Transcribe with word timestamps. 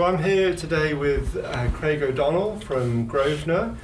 So 0.00 0.06
I'm 0.06 0.22
here 0.22 0.56
today 0.56 0.94
with 0.94 1.36
uh, 1.36 1.68
Craig 1.72 2.02
O'Donnell 2.02 2.58
from 2.60 3.04
Grosvenor. 3.06 3.76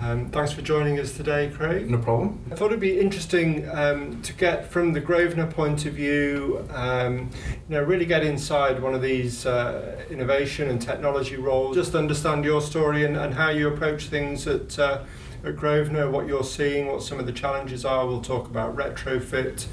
Um, 0.00 0.28
thanks 0.30 0.50
for 0.50 0.62
joining 0.62 0.98
us 0.98 1.16
today, 1.16 1.48
Craig. 1.48 1.88
No 1.88 1.98
problem. 1.98 2.40
I 2.50 2.56
thought 2.56 2.72
it'd 2.72 2.80
be 2.80 2.98
interesting 2.98 3.68
um, 3.68 4.20
to 4.22 4.32
get 4.32 4.66
from 4.66 4.94
the 4.94 4.98
Grosvenor 4.98 5.46
point 5.46 5.86
of 5.86 5.92
view, 5.92 6.66
um, 6.70 7.30
you 7.68 7.76
know, 7.76 7.84
really 7.84 8.04
get 8.04 8.24
inside 8.24 8.82
one 8.82 8.94
of 8.94 9.00
these 9.00 9.46
uh, 9.46 10.04
innovation 10.10 10.68
and 10.70 10.82
technology 10.82 11.36
roles, 11.36 11.76
just 11.76 11.94
understand 11.94 12.44
your 12.44 12.60
story 12.60 13.04
and, 13.04 13.16
and 13.16 13.34
how 13.34 13.50
you 13.50 13.68
approach 13.68 14.06
things 14.06 14.48
at, 14.48 14.76
uh, 14.76 15.04
at 15.44 15.54
Grosvenor, 15.54 16.10
what 16.10 16.26
you're 16.26 16.42
seeing, 16.42 16.88
what 16.88 17.04
some 17.04 17.20
of 17.20 17.26
the 17.26 17.32
challenges 17.32 17.84
are. 17.84 18.08
We'll 18.08 18.22
talk 18.22 18.46
about 18.46 18.74
retrofit, 18.74 19.68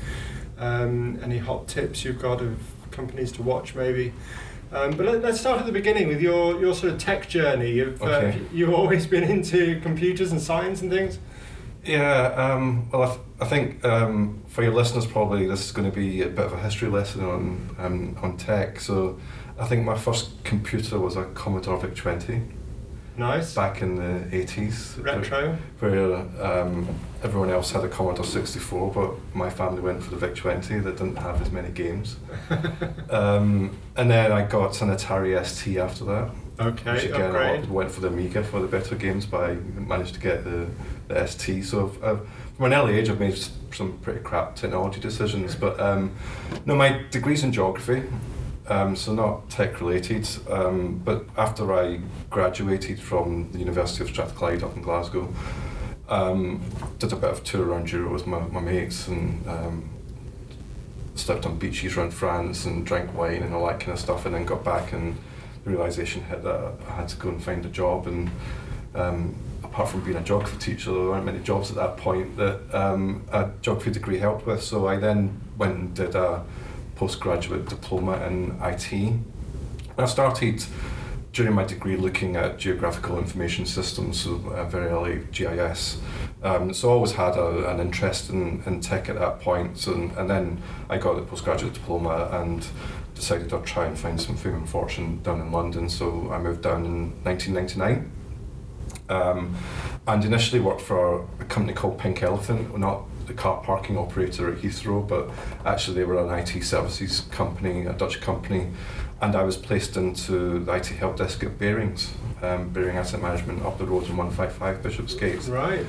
um, 0.60 1.20
any 1.24 1.40
hot 1.40 1.68
tips 1.68 2.06
you've 2.06 2.22
got 2.22 2.40
of 2.40 2.60
companies 2.92 3.32
to 3.32 3.42
watch 3.42 3.74
maybe. 3.74 4.14
Um, 4.72 4.92
but 4.98 5.06
let, 5.06 5.24
us 5.24 5.40
start 5.40 5.60
at 5.60 5.66
the 5.66 5.72
beginning 5.72 6.08
with 6.08 6.22
your, 6.22 6.60
your 6.60 6.74
sort 6.74 6.94
of 6.94 7.00
tech 7.00 7.30
journey. 7.30 7.72
You've, 7.72 8.02
uh, 8.02 8.06
Okay. 8.06 8.38
uh, 8.40 8.44
you've 8.54 8.74
always 8.74 9.08
been 9.08 9.24
into 9.24 9.80
computers 9.82 10.32
and 10.32 10.42
science 10.42 10.82
and 10.82 10.92
things. 10.92 11.20
Yeah, 11.86 12.34
um, 12.36 12.90
well, 12.92 13.04
I, 13.04 13.08
th- 13.08 13.20
I 13.40 13.46
think 13.46 13.86
um, 13.86 14.42
for 14.48 14.62
your 14.64 14.74
listeners, 14.74 15.06
probably 15.06 15.48
this 15.48 15.66
is 15.66 15.72
going 15.72 15.90
to 15.90 15.96
be 15.96 16.22
a 16.22 16.28
bit 16.28 16.46
of 16.46 16.52
a 16.54 16.60
history 16.60 16.90
lesson 16.90 17.24
on 17.24 17.76
um, 17.80 18.18
on 18.22 18.36
tech. 18.36 18.82
So, 18.82 19.18
I 19.58 19.66
think 19.66 19.86
my 19.86 19.98
first 19.98 20.44
computer 20.44 21.00
was 21.00 21.16
a 21.16 21.24
Commodore 21.28 21.80
VIC 21.80 21.96
20 21.96 22.42
Nice. 23.18 23.54
back 23.56 23.82
in 23.82 23.96
the 23.96 24.38
80s. 24.38 25.04
Retro. 25.04 25.58
Where 25.80 26.16
um, 26.42 26.88
everyone 27.24 27.50
else 27.50 27.72
had 27.72 27.84
a 27.84 27.90
Commodore 27.90 28.26
64, 28.26 28.92
but 28.92 29.36
my 29.36 29.50
family 29.50 29.82
went 29.82 30.04
for 30.04 30.12
the 30.12 30.18
VIC 30.18 30.36
20 30.36 30.80
that 30.80 30.98
didn't 30.98 31.16
have 31.18 31.42
as 31.42 31.52
many 31.52 31.70
games. 31.70 32.18
um, 33.10 33.76
and 33.96 34.10
then 34.10 34.32
I 34.32 34.46
got 34.46 34.82
an 34.82 34.90
Atari 34.90 35.44
ST 35.46 35.78
after 35.78 36.06
that. 36.06 36.30
Which 36.58 36.86
Okay, 36.88 37.10
again, 37.10 37.22
a 37.22 37.26
upgrade. 37.26 37.62
people 37.62 37.76
went 37.76 37.92
for 37.92 38.02
the 38.02 38.08
Amiga 38.08 38.44
for 38.44 38.60
the 38.60 38.68
better 38.68 38.96
games, 38.96 39.28
but 39.28 39.50
I 39.50 39.54
managed 39.54 40.16
to 40.16 40.20
get 40.20 40.44
the, 40.44 40.68
the 41.08 41.28
ST. 41.28 41.64
So 41.64 41.86
I've, 41.86 42.04
I've, 42.04 42.30
from 42.56 42.66
an 42.66 42.74
early 42.74 42.98
age, 42.98 43.10
I've 43.10 43.20
made 43.20 43.38
some 43.72 44.00
pretty 44.00 44.22
crap 44.22 44.56
technology 44.56 45.00
decisions. 45.00 45.54
But 45.54 45.80
um, 45.80 46.14
no, 46.66 46.76
my 46.76 47.04
degree's 47.12 47.44
in 47.44 47.52
geography, 47.52 48.04
um, 48.70 48.96
so 48.96 49.14
not 49.14 49.50
tech 49.50 49.80
related. 49.82 50.28
Um, 50.50 51.02
but 51.04 51.26
after 51.38 51.74
I 51.74 52.00
graduated 52.30 53.00
from 53.00 53.52
the 53.52 53.60
University 53.60 54.04
of 54.04 54.10
Strathclyde 54.10 54.64
up 54.64 54.76
in 54.76 54.82
Glasgow, 54.82 55.34
um, 56.10 56.62
did 57.00 57.12
a 57.12 57.16
bit 57.16 57.30
of 57.30 57.44
tour 57.44 57.66
around 57.66 57.92
Europe 57.92 58.14
with 58.14 58.28
my, 58.28 58.40
my 58.48 58.62
mates 58.62 59.08
and 59.08 59.48
um, 59.48 59.90
on 61.30 61.58
beaches 61.58 61.98
around 61.98 62.14
France 62.14 62.66
and 62.66 62.86
drank 62.86 63.14
wine 63.14 63.44
and 63.44 63.54
all 63.54 63.66
that 63.68 63.80
kind 63.80 63.92
of 63.92 64.00
stuff, 64.00 64.26
and 64.26 64.34
then 64.34 64.46
got 64.46 64.64
back 64.64 64.94
and 64.94 65.18
the 65.64 65.72
realization 65.72 66.24
hit 66.24 66.44
that 66.44 66.74
I 66.88 66.92
had 66.92 67.10
to 67.10 67.18
go 67.18 67.30
and 67.30 67.44
find 67.44 67.66
a 67.66 67.70
job. 67.70 68.08
And 68.08 68.30
um, 68.96 69.36
apart 69.64 69.90
from 69.90 70.02
being 70.02 70.16
a 70.16 70.22
geography 70.22 70.58
teacher, 70.58 70.92
there 70.92 71.02
weren't 71.02 71.26
many 71.26 71.40
jobs 71.40 71.70
at 71.70 71.76
that 71.76 71.98
point 71.98 72.38
that 72.38 72.74
um, 72.74 73.26
a 73.32 73.50
geography 73.62 73.92
degree 73.92 74.20
helped 74.20 74.46
with. 74.46 74.64
So 74.64 74.88
I 74.88 74.98
then 74.98 75.42
went 75.58 75.76
and 75.76 75.94
did 75.94 76.16
a 76.16 76.44
postgraduate 76.98 77.70
diploma 77.70 78.18
in 78.26 78.58
IT. 78.62 79.14
I 79.98 80.06
started 80.06 80.64
during 81.32 81.54
my 81.54 81.64
degree 81.64 81.96
looking 81.96 82.36
at 82.36 82.58
geographical 82.58 83.20
information 83.20 83.66
systems, 83.66 84.20
so 84.22 84.36
uh, 84.50 84.66
very 84.66 84.88
early 84.88 85.22
GIS. 85.32 86.00
Um, 86.42 86.74
so 86.74 86.90
I 86.90 86.92
always 86.94 87.12
had 87.12 87.36
a, 87.36 87.70
an 87.70 87.80
interest 87.80 88.32
in, 88.32 88.64
in 88.66 88.82
tech 88.82 89.10
at 89.10 89.20
that 89.20 89.40
point. 89.40 89.78
So, 89.78 89.94
and 89.94 90.30
then 90.30 90.62
I 90.90 90.98
got 90.98 91.18
a 91.18 91.22
postgraduate 91.22 91.74
diploma 91.74 92.30
and 92.32 92.68
decided 93.14 93.54
I'd 93.54 93.66
try 93.66 93.86
and 93.86 93.98
find 93.98 94.20
some 94.20 94.36
fame 94.36 94.56
and 94.56 94.70
fortune 94.70 95.22
down 95.22 95.42
in 95.42 95.52
London. 95.52 95.90
So 95.90 96.32
I 96.32 96.40
moved 96.40 96.64
down 96.64 96.86
in 96.86 97.24
1999. 97.24 98.12
Um, 99.10 99.56
and 100.08 100.26
initially 100.26 100.60
worked 100.60 100.82
for 100.82 101.28
a 101.40 101.46
company 101.46 101.74
called 101.74 101.98
Pink 101.98 102.24
Elephant, 102.24 102.78
not 102.78 103.04
the 103.28 103.34
car 103.34 103.62
parking 103.62 103.98
operator 103.98 104.52
at 104.52 104.60
Heathrow, 104.60 105.08
but 105.08 105.30
actually 105.66 105.98
they 105.98 106.04
were 106.06 106.18
an 106.18 106.40
IT 106.40 106.64
services 106.64 107.22
company, 107.32 107.86
a 107.86 107.94
Dutch 107.94 108.22
company, 108.22 108.68
and 109.22 109.36
I 109.36 109.44
was 109.44 109.58
placed 109.58 109.98
into 109.98 110.60
the 110.60 110.74
IT 110.74 110.88
help 110.88 111.18
desk 111.18 111.44
at 111.44 111.60
Barings, 111.60 112.12
um, 112.42 112.70
Baring 112.70 112.98
Asset 112.98 113.22
Management 113.22 113.64
up 113.64 113.78
the 113.78 113.86
road 113.86 114.08
in 114.08 114.18
155 114.18 114.82
Bishopsgate. 114.82 115.48
Right. 115.48 115.86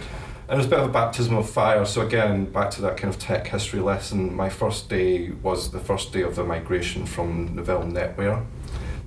And 0.48 0.54
it 0.54 0.56
was 0.56 0.66
a 0.66 0.70
bit 0.70 0.78
of 0.78 0.88
a 0.88 0.92
baptism 0.92 1.36
of 1.36 1.48
fire. 1.48 1.84
So 1.84 2.06
again, 2.06 2.46
back 2.46 2.70
to 2.72 2.82
that 2.82 2.96
kind 2.96 3.12
of 3.12 3.20
tech 3.20 3.46
history 3.46 3.80
lesson. 3.80 4.34
My 4.34 4.48
first 4.48 4.88
day 4.88 5.30
was 5.30 5.72
the 5.72 5.78
first 5.78 6.10
day 6.10 6.22
of 6.22 6.36
the 6.36 6.44
migration 6.44 7.04
from 7.04 7.54
Novell 7.54 7.90
NetWare 7.92 8.46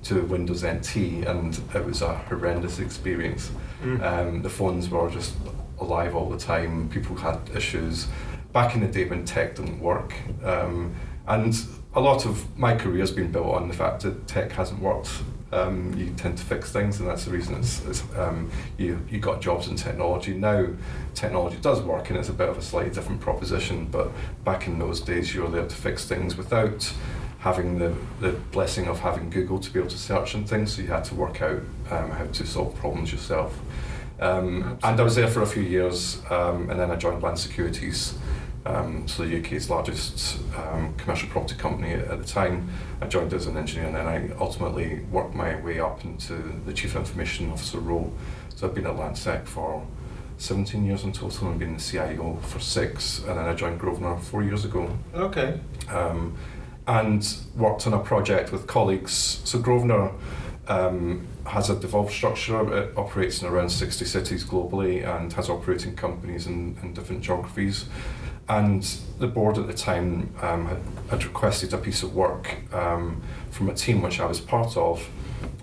to 0.04 0.22
Windows 0.22 0.64
NT, 0.64 1.26
and 1.26 1.60
it 1.74 1.84
was 1.84 2.00
a 2.00 2.14
horrendous 2.14 2.78
experience. 2.78 3.50
Mm. 3.82 4.02
Um, 4.02 4.42
the 4.42 4.50
phones 4.50 4.88
were 4.88 5.10
just 5.10 5.34
alive 5.82 6.14
all 6.14 6.28
the 6.28 6.38
time. 6.38 6.88
People 6.88 7.16
had 7.16 7.38
issues. 7.54 8.08
Back 8.52 8.74
in 8.74 8.80
the 8.80 8.86
day 8.86 9.04
when 9.04 9.24
tech 9.24 9.56
didn't 9.56 9.80
work, 9.80 10.14
um, 10.44 10.94
and 11.26 11.54
a 11.94 12.00
lot 12.00 12.26
of 12.26 12.58
my 12.58 12.76
career 12.76 13.00
has 13.00 13.10
been 13.10 13.32
built 13.32 13.54
on 13.54 13.68
the 13.68 13.74
fact 13.74 14.02
that 14.02 14.26
tech 14.26 14.52
hasn't 14.52 14.80
worked. 14.80 15.10
Um, 15.52 15.94
you 15.94 16.10
tend 16.16 16.38
to 16.38 16.44
fix 16.44 16.72
things, 16.72 17.00
and 17.00 17.08
that's 17.08 17.26
the 17.26 17.30
reason 17.30 17.54
it's, 17.54 17.84
it's 17.84 18.02
um, 18.16 18.50
you 18.78 18.98
you 19.10 19.18
got 19.18 19.42
jobs 19.42 19.68
in 19.68 19.76
technology. 19.76 20.34
Now, 20.34 20.66
technology 21.14 21.58
does 21.60 21.82
work, 21.82 22.08
and 22.08 22.18
it's 22.18 22.30
a 22.30 22.32
bit 22.32 22.48
of 22.48 22.56
a 22.56 22.62
slightly 22.62 22.90
different 22.90 23.20
proposition. 23.20 23.86
But 23.86 24.10
back 24.44 24.66
in 24.66 24.78
those 24.78 25.00
days, 25.00 25.34
you 25.34 25.42
were 25.42 25.50
there 25.50 25.66
to 25.66 25.74
fix 25.74 26.06
things 26.06 26.36
without 26.36 26.92
having 27.38 27.78
the, 27.78 27.92
the 28.20 28.32
blessing 28.52 28.86
of 28.86 29.00
having 29.00 29.28
Google 29.28 29.58
to 29.58 29.70
be 29.70 29.80
able 29.80 29.90
to 29.90 29.98
search 29.98 30.34
and 30.34 30.48
things. 30.48 30.74
So 30.74 30.82
you 30.82 30.88
had 30.88 31.04
to 31.04 31.14
work 31.14 31.42
out 31.42 31.60
um, 31.90 32.10
how 32.10 32.26
to 32.26 32.46
solve 32.46 32.74
problems 32.76 33.12
yourself. 33.12 33.58
Um, 34.20 34.78
and 34.82 35.00
I 35.00 35.02
was 35.02 35.16
there 35.16 35.28
for 35.28 35.42
a 35.42 35.46
few 35.46 35.62
years, 35.62 36.22
um, 36.30 36.70
and 36.70 36.78
then 36.78 36.90
I 36.90 36.96
joined 36.96 37.22
Land 37.22 37.38
Securities, 37.38 38.16
um, 38.64 39.08
so 39.08 39.24
the 39.24 39.40
UK's 39.40 39.68
largest 39.68 40.38
um, 40.56 40.94
commercial 40.96 41.28
property 41.28 41.56
company 41.56 41.92
at, 41.92 42.18
the 42.18 42.24
time. 42.24 42.68
I 43.00 43.06
joined 43.06 43.32
as 43.32 43.46
an 43.46 43.56
engineer, 43.56 43.86
and 43.86 43.96
then 43.96 44.06
I 44.06 44.30
ultimately 44.38 45.00
worked 45.10 45.34
my 45.34 45.56
way 45.60 45.80
up 45.80 46.04
into 46.04 46.34
the 46.64 46.72
chief 46.72 46.94
information 46.94 47.50
officer 47.50 47.78
role. 47.80 48.12
So 48.54 48.68
I've 48.68 48.74
been 48.74 48.86
at 48.86 48.94
Landsec 48.94 49.46
for 49.46 49.84
17 50.38 50.84
years 50.84 51.02
in 51.02 51.12
total, 51.12 51.48
and 51.48 51.58
been 51.58 51.74
the 51.74 51.80
CIO 51.80 52.38
for 52.42 52.60
six, 52.60 53.18
and 53.20 53.36
then 53.38 53.46
I 53.46 53.54
joined 53.54 53.80
Grosvenor 53.80 54.18
four 54.18 54.42
years 54.44 54.64
ago 54.64 54.96
Okay. 55.14 55.58
um, 55.88 56.36
and 56.86 57.36
worked 57.56 57.86
on 57.86 57.94
a 57.94 57.98
project 57.98 58.52
with 58.52 58.66
colleagues. 58.66 59.40
So 59.44 59.58
Grosvenor 59.58 60.12
um, 60.68 61.26
has 61.46 61.70
a 61.70 61.76
devolved 61.76 62.12
structure. 62.12 62.76
It 62.76 62.96
operates 62.96 63.42
in 63.42 63.48
around 63.48 63.70
60 63.70 64.04
cities 64.04 64.44
globally 64.44 65.06
and 65.06 65.32
has 65.32 65.48
operating 65.48 65.96
companies 65.96 66.46
in, 66.46 66.76
in 66.82 66.94
different 66.94 67.22
geographies. 67.22 67.86
And 68.48 68.82
the 69.18 69.26
board 69.26 69.58
at 69.58 69.66
the 69.66 69.72
time 69.72 70.34
um, 70.42 70.66
had, 70.66 70.80
had 71.10 71.24
requested 71.24 71.72
a 71.72 71.78
piece 71.78 72.02
of 72.02 72.14
work 72.14 72.56
um, 72.72 73.22
from 73.50 73.68
a 73.70 73.74
team 73.74 74.02
which 74.02 74.20
I 74.20 74.26
was 74.26 74.40
part 74.40 74.76
of 74.76 75.08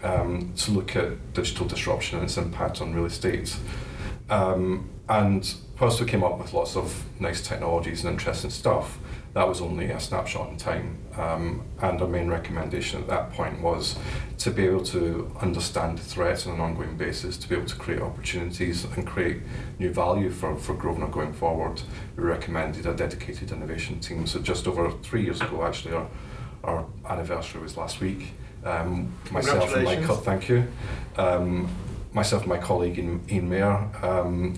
um, 0.03 0.53
to 0.57 0.72
look 0.72 0.95
at 0.95 1.34
digital 1.34 1.68
disruption 1.68 2.19
and 2.19 2.25
its 2.25 2.38
impact 2.38 2.81
on 2.81 2.94
real 2.94 3.06
estate. 3.06 3.56
Um, 4.29 4.89
and 5.07 5.53
whilst 5.79 6.00
we 6.00 6.07
came 6.07 6.23
up 6.23 6.39
with 6.39 6.53
lots 6.53 6.75
of 6.75 7.03
nice 7.19 7.41
technologies 7.41 8.03
and 8.03 8.13
interesting 8.13 8.51
stuff, 8.51 8.97
that 9.34 9.47
was 9.47 9.62
only 9.62 9.91
a 9.91 10.00
snapshot 10.00 10.50
in 10.50 10.57
time. 10.57 10.97
Um, 11.16 11.63
and 11.81 12.01
our 12.01 12.07
main 12.07 12.28
recommendation 12.28 13.01
at 13.01 13.07
that 13.07 13.34
point 13.34 13.62
was 13.62 13.95
to 14.40 14.51
be 14.51 14.66
able 14.66 14.84
to 14.85 15.31
understand 15.41 15.97
the 15.97 16.03
threats 16.03 16.47
on 16.47 16.56
an 16.56 16.59
ongoing 16.62 16.97
basis, 16.97 17.38
to 17.38 17.50
be 17.50 17.56
able 17.56 17.68
to 17.68 17.75
create 17.75 18.01
opportunities 18.01 18.85
and 18.85 19.06
create 19.06 19.41
new 19.78 19.91
value 19.91 20.29
for, 20.29 20.56
for 20.56 20.73
Grosvenor 20.73 21.07
going 21.09 21.34
forward. 21.34 21.81
We 22.16 22.23
recommended 22.23 22.85
a 22.85 22.94
dedicated 22.94 23.51
innovation 23.51 24.00
team. 24.00 24.25
So 24.27 24.39
just 24.39 24.68
over 24.68 24.92
three 25.04 25.24
years 25.24 25.42
ago, 25.42 25.63
actually, 25.63 25.95
our, 25.95 26.07
our 26.63 26.86
anniversary 27.07 27.62
was 27.62 27.77
last 27.77 28.00
week. 28.01 28.33
Um, 28.63 29.13
myself 29.31 29.74
and 29.75 29.86
my 29.86 29.95
co- 29.98 30.15
thank 30.15 30.50
you. 30.50 30.68
Um, 31.18 31.69
myself 32.13 32.44
and 32.44 32.50
my 32.50 32.57
colleague 32.57 32.98
Ian, 32.98 33.21
Ian 33.30 33.50
Mayer 33.50 33.89
um, 34.04 34.56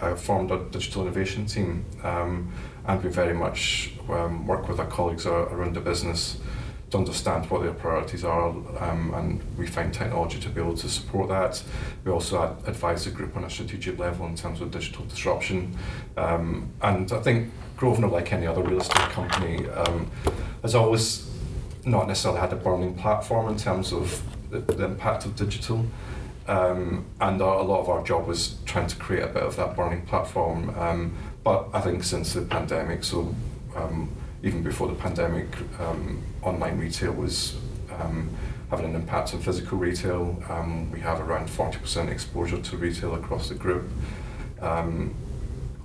uh, 0.00 0.14
formed 0.14 0.50
a 0.50 0.58
digital 0.70 1.02
innovation 1.02 1.46
team, 1.46 1.84
um, 2.02 2.52
and 2.86 3.02
we 3.02 3.10
very 3.10 3.34
much 3.34 3.92
um, 4.08 4.46
work 4.46 4.68
with 4.68 4.78
our 4.78 4.86
colleagues 4.86 5.26
around 5.26 5.74
the 5.74 5.80
business 5.80 6.38
to 6.90 6.98
understand 6.98 7.50
what 7.50 7.62
their 7.62 7.72
priorities 7.72 8.24
are, 8.24 8.50
um, 8.78 9.12
and 9.14 9.42
we 9.58 9.66
find 9.66 9.92
technology 9.92 10.38
to 10.38 10.48
be 10.48 10.60
able 10.60 10.76
to 10.76 10.88
support 10.88 11.28
that. 11.28 11.62
We 12.04 12.12
also 12.12 12.42
ad- 12.42 12.68
advise 12.68 13.04
the 13.04 13.10
group 13.10 13.36
on 13.36 13.44
a 13.44 13.50
strategic 13.50 13.98
level 13.98 14.26
in 14.26 14.36
terms 14.36 14.60
of 14.60 14.70
digital 14.70 15.04
disruption, 15.06 15.76
um, 16.16 16.70
and 16.82 17.10
I 17.12 17.20
think 17.20 17.52
Grosvenor, 17.76 18.08
like 18.08 18.32
any 18.32 18.46
other 18.46 18.62
real 18.62 18.80
estate 18.80 19.10
company, 19.10 19.68
um, 19.70 20.10
has 20.62 20.74
always 20.74 21.28
not 21.84 22.06
necessarily 22.06 22.40
had 22.40 22.52
a 22.52 22.56
burning 22.56 22.94
platform 22.94 23.48
in 23.48 23.56
terms 23.56 23.92
of 23.92 24.22
the, 24.50 24.60
the 24.60 24.84
impact 24.84 25.26
of 25.26 25.36
digital. 25.36 25.84
Um, 26.46 27.06
and 27.20 27.40
a, 27.40 27.44
a 27.44 27.64
lot 27.64 27.80
of 27.80 27.88
our 27.88 28.04
job 28.04 28.26
was 28.26 28.56
trying 28.66 28.86
to 28.86 28.96
create 28.96 29.22
a 29.22 29.28
bit 29.28 29.42
of 29.42 29.56
that 29.56 29.74
burning 29.74 30.02
platform. 30.06 30.74
But 31.44 31.68
I 31.74 31.80
think 31.82 32.02
since 32.02 32.32
the 32.32 32.40
pandemic, 32.40 33.04
so 33.04 33.34
um, 33.76 34.10
even 34.42 34.62
before 34.62 34.88
the 34.88 34.94
pandemic, 34.94 35.46
um, 35.78 36.22
online 36.42 36.78
retail 36.78 37.12
was 37.12 37.56
um, 38.00 38.30
having 38.70 38.86
an 38.86 38.94
impact 38.94 39.34
on 39.34 39.40
physical 39.40 39.76
retail. 39.76 40.42
Um, 40.48 40.90
we 40.90 41.00
have 41.00 41.20
around 41.20 41.48
40% 41.48 42.08
exposure 42.10 42.60
to 42.60 42.76
retail 42.78 43.14
across 43.14 43.50
the 43.50 43.54
group. 43.54 43.90
Um, 44.62 45.14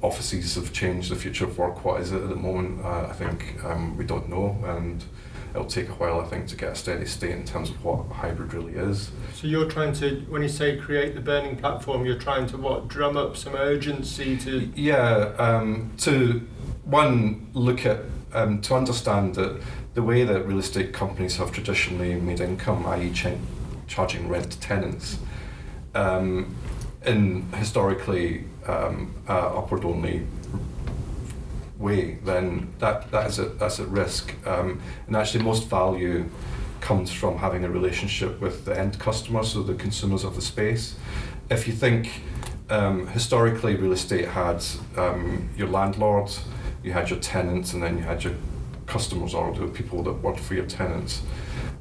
offices 0.02 0.56
have 0.56 0.72
changed 0.72 1.12
the 1.12 1.18
future 1.18 1.44
of 1.44 1.58
work. 1.58 1.84
What 1.84 2.00
is 2.00 2.14
it 2.14 2.22
at 2.22 2.30
the 2.30 2.38
moment? 2.38 2.86
Uh, 2.86 3.08
I 3.10 3.14
think 3.14 3.56
we 3.98 4.06
don't 4.06 4.30
know, 4.30 4.58
and 4.66 5.04
it'll 5.52 5.66
take 5.66 5.90
a 5.90 5.94
while, 5.94 6.20
I 6.20 6.26
think, 6.26 6.48
to 6.48 6.56
get 6.56 6.74
a 6.74 6.76
steady 6.76 7.06
state 7.06 7.32
in 7.32 7.46
terms 7.46 7.70
of 7.70 7.84
what 7.84 8.06
hybrid 8.08 8.54
really 8.54 8.74
is. 8.74 9.12
So 9.34 9.48
you're 9.48 9.70
trying 9.70 9.94
to, 9.94 10.26
when 10.30 10.42
you 10.42 10.50
say 10.50 10.78
create 10.78 11.16
the 11.16 11.22
burning 11.22 11.56
platform, 11.58 12.06
you're 12.06 12.20
trying 12.20 12.48
to 12.48 12.58
what? 12.58 12.88
Drum 12.88 13.18
up 13.18 13.38
some 13.38 13.56
urgency 13.56 14.38
to. 14.38 14.72
Yeah, 14.76 15.34
um, 15.38 15.92
to 16.00 16.48
one 16.84 17.50
look 17.54 17.86
at 17.86 18.00
um, 18.34 18.62
to 18.62 18.76
understand 18.76 19.36
that 19.36 19.62
the 19.94 20.04
way 20.04 20.24
that 20.24 20.46
real 20.46 20.60
estate 20.60 20.94
companies 20.94 21.38
have 21.38 21.52
traditionally 21.52 22.14
made 22.16 22.40
income, 22.40 22.86
i.e., 22.88 23.12
ch- 23.12 23.28
charging 23.88 24.30
rent 24.30 24.52
to 24.52 24.60
tenants, 24.60 25.18
um, 25.96 26.56
in 27.06 27.52
historically 27.54 28.46
um, 28.68 29.16
uh, 29.28 29.58
upward 29.58 29.84
only 29.84 30.28
way, 31.80 32.16
then 32.26 32.74
that, 32.80 33.10
that 33.12 33.28
is 33.28 33.40
a, 33.40 33.46
that's 33.46 33.80
at 33.80 33.88
risk. 33.88 34.36
Um, 34.46 34.82
and 35.08 35.16
actually, 35.16 35.44
most 35.44 35.68
value 35.68 36.30
comes 36.82 37.12
from 37.12 37.38
having 37.38 37.64
a 37.64 37.70
relationship 37.70 38.40
with 38.40 38.66
the 38.66 38.78
end 38.78 39.00
customer, 39.00 39.44
so 39.44 39.64
the 39.64 39.74
consumers 39.74 40.24
of 40.24 40.36
the 40.36 40.42
space. 40.42 40.96
If 41.50 41.68
you 41.68 41.74
think 41.74 42.22
um, 42.70 43.08
historically, 43.08 43.76
real 43.76 43.94
estate 43.94 44.28
had 44.28 44.64
um, 44.98 45.50
your 45.58 45.68
landlord, 45.68 46.30
you 46.84 46.94
had 46.94 47.10
your 47.10 47.20
tenants, 47.20 47.74
and 47.74 47.82
then 47.82 47.98
you 47.98 48.04
had 48.04 48.24
your 48.24 48.36
customers 48.86 49.34
or 49.34 49.54
the 49.54 49.68
people 49.68 50.04
that 50.04 50.14
worked 50.14 50.40
for 50.40 50.54
your 50.54 50.66
tenants. 50.66 51.22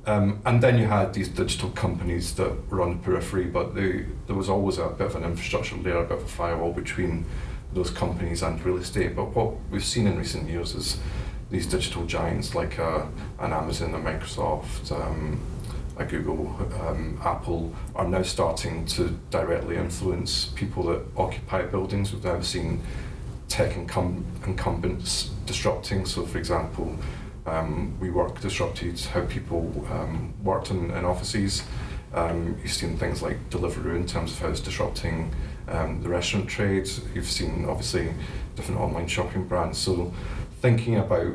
Um, 0.06 0.40
and 0.46 0.62
then 0.62 0.78
you 0.78 0.86
had 0.86 1.12
these 1.12 1.28
digital 1.28 1.68
companies 1.70 2.34
that 2.36 2.70
were 2.70 2.80
on 2.80 2.92
the 2.92 3.02
periphery, 3.02 3.44
but 3.44 3.74
they, 3.74 4.06
there 4.26 4.36
was 4.36 4.48
always 4.48 4.78
a 4.78 4.88
bit 4.88 5.08
of 5.08 5.16
an 5.16 5.24
infrastructure 5.24 5.76
layer, 5.76 5.98
a 5.98 6.04
bit 6.04 6.18
of 6.18 6.24
a 6.24 6.28
firewall 6.28 6.72
between 6.72 7.26
those 7.72 7.90
companies 7.90 8.42
and 8.42 8.62
real 8.64 8.78
estate. 8.78 9.14
But 9.14 9.34
what 9.34 9.54
we've 9.70 9.84
seen 9.84 10.06
in 10.06 10.18
recent 10.18 10.48
years 10.48 10.74
is 10.74 10.98
these 11.50 11.66
digital 11.66 12.04
giants 12.06 12.54
like 12.54 12.78
uh, 12.78 13.06
an 13.40 13.52
Amazon, 13.52 13.94
a 13.94 13.98
Microsoft, 13.98 14.92
um, 14.92 15.40
a 15.96 16.04
Google, 16.04 16.54
um, 16.80 17.20
Apple 17.24 17.74
are 17.94 18.06
now 18.06 18.22
starting 18.22 18.86
to 18.86 19.18
directly 19.30 19.76
influence 19.76 20.46
people 20.54 20.84
that 20.84 21.02
occupy 21.16 21.62
buildings. 21.62 22.12
We've 22.12 22.24
now 22.24 22.40
seen 22.40 22.82
tech 23.48 23.72
incum- 23.72 24.22
incumbents 24.46 25.30
disrupting. 25.46 26.06
So, 26.06 26.24
for 26.24 26.38
example, 26.38 26.96
um, 27.46 27.96
WeWork 28.00 28.40
disrupted 28.40 29.00
how 29.00 29.24
people 29.24 29.86
um, 29.90 30.34
worked 30.42 30.70
in, 30.70 30.90
in 30.90 31.04
offices. 31.04 31.64
Um, 32.14 32.58
you've 32.62 32.72
seen 32.72 32.96
things 32.96 33.22
like 33.22 33.50
Deliveroo 33.50 33.96
in 33.96 34.06
terms 34.06 34.32
of 34.32 34.38
how 34.38 34.48
it's 34.48 34.60
disrupting 34.60 35.34
um, 35.68 36.02
the 36.02 36.08
restaurant 36.08 36.48
trade. 36.48 36.88
You've 37.14 37.26
seen 37.26 37.66
obviously 37.68 38.14
different 38.56 38.80
online 38.80 39.06
shopping 39.06 39.46
brands. 39.46 39.78
So 39.78 40.12
thinking 40.60 40.96
about 40.96 41.34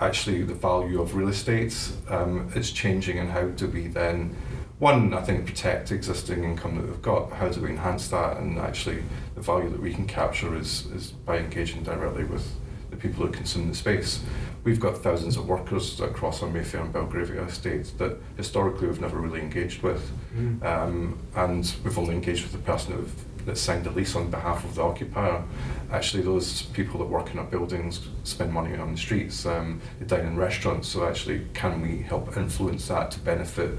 actually 0.00 0.42
the 0.42 0.54
value 0.54 1.00
of 1.00 1.14
real 1.14 1.28
estate, 1.28 1.76
um, 2.08 2.50
it's 2.54 2.70
changing 2.70 3.18
and 3.18 3.30
how 3.30 3.48
do 3.48 3.68
we 3.68 3.86
then, 3.86 4.36
one, 4.78 5.12
I 5.12 5.22
think 5.22 5.46
protect 5.46 5.92
existing 5.92 6.44
income 6.44 6.76
that 6.76 6.86
we've 6.86 7.02
got, 7.02 7.32
how 7.32 7.48
do 7.48 7.60
we 7.60 7.70
enhance 7.70 8.08
that 8.08 8.38
and 8.38 8.58
actually 8.58 9.02
the 9.34 9.42
value 9.42 9.68
that 9.70 9.80
we 9.80 9.92
can 9.92 10.06
capture 10.06 10.56
is, 10.56 10.86
is 10.86 11.10
by 11.10 11.38
engaging 11.38 11.82
directly 11.82 12.24
with 12.24 12.50
the 12.90 12.96
people 12.96 13.26
who 13.26 13.32
consume 13.32 13.68
the 13.68 13.74
space. 13.74 14.22
We've 14.62 14.80
got 14.80 14.98
thousands 14.98 15.36
of 15.36 15.48
workers 15.48 16.00
across 16.00 16.42
our 16.42 16.50
Mayfair 16.50 16.82
and 16.82 16.92
Belgravia 16.92 17.44
estates 17.44 17.92
that 17.92 18.18
historically 18.36 18.88
we've 18.88 19.00
never 19.00 19.18
really 19.18 19.40
engaged 19.40 19.82
with. 19.82 20.10
Mm. 20.36 20.64
Um, 20.64 21.18
and 21.34 21.74
we've 21.82 21.98
only 21.98 22.14
engaged 22.14 22.42
with 22.42 22.52
the 22.52 22.58
person 22.58 22.94
who 22.94 23.06
that 23.46 23.56
signed 23.56 23.84
the 23.84 23.90
lease 23.90 24.14
on 24.16 24.30
behalf 24.30 24.64
of 24.64 24.74
the 24.74 24.82
occupier. 24.82 25.42
Actually, 25.90 26.22
those 26.22 26.62
people 26.62 26.98
that 27.00 27.06
work 27.06 27.32
in 27.32 27.38
our 27.38 27.44
buildings 27.44 28.08
spend 28.24 28.52
money 28.52 28.76
on 28.76 28.92
the 28.92 28.98
streets, 28.98 29.46
um, 29.46 29.80
they 29.98 30.06
dine 30.06 30.26
in 30.26 30.36
restaurants, 30.36 30.88
so 30.88 31.06
actually, 31.06 31.46
can 31.54 31.80
we 31.80 32.02
help 32.02 32.36
influence 32.36 32.88
that 32.88 33.10
to 33.10 33.20
benefit 33.20 33.70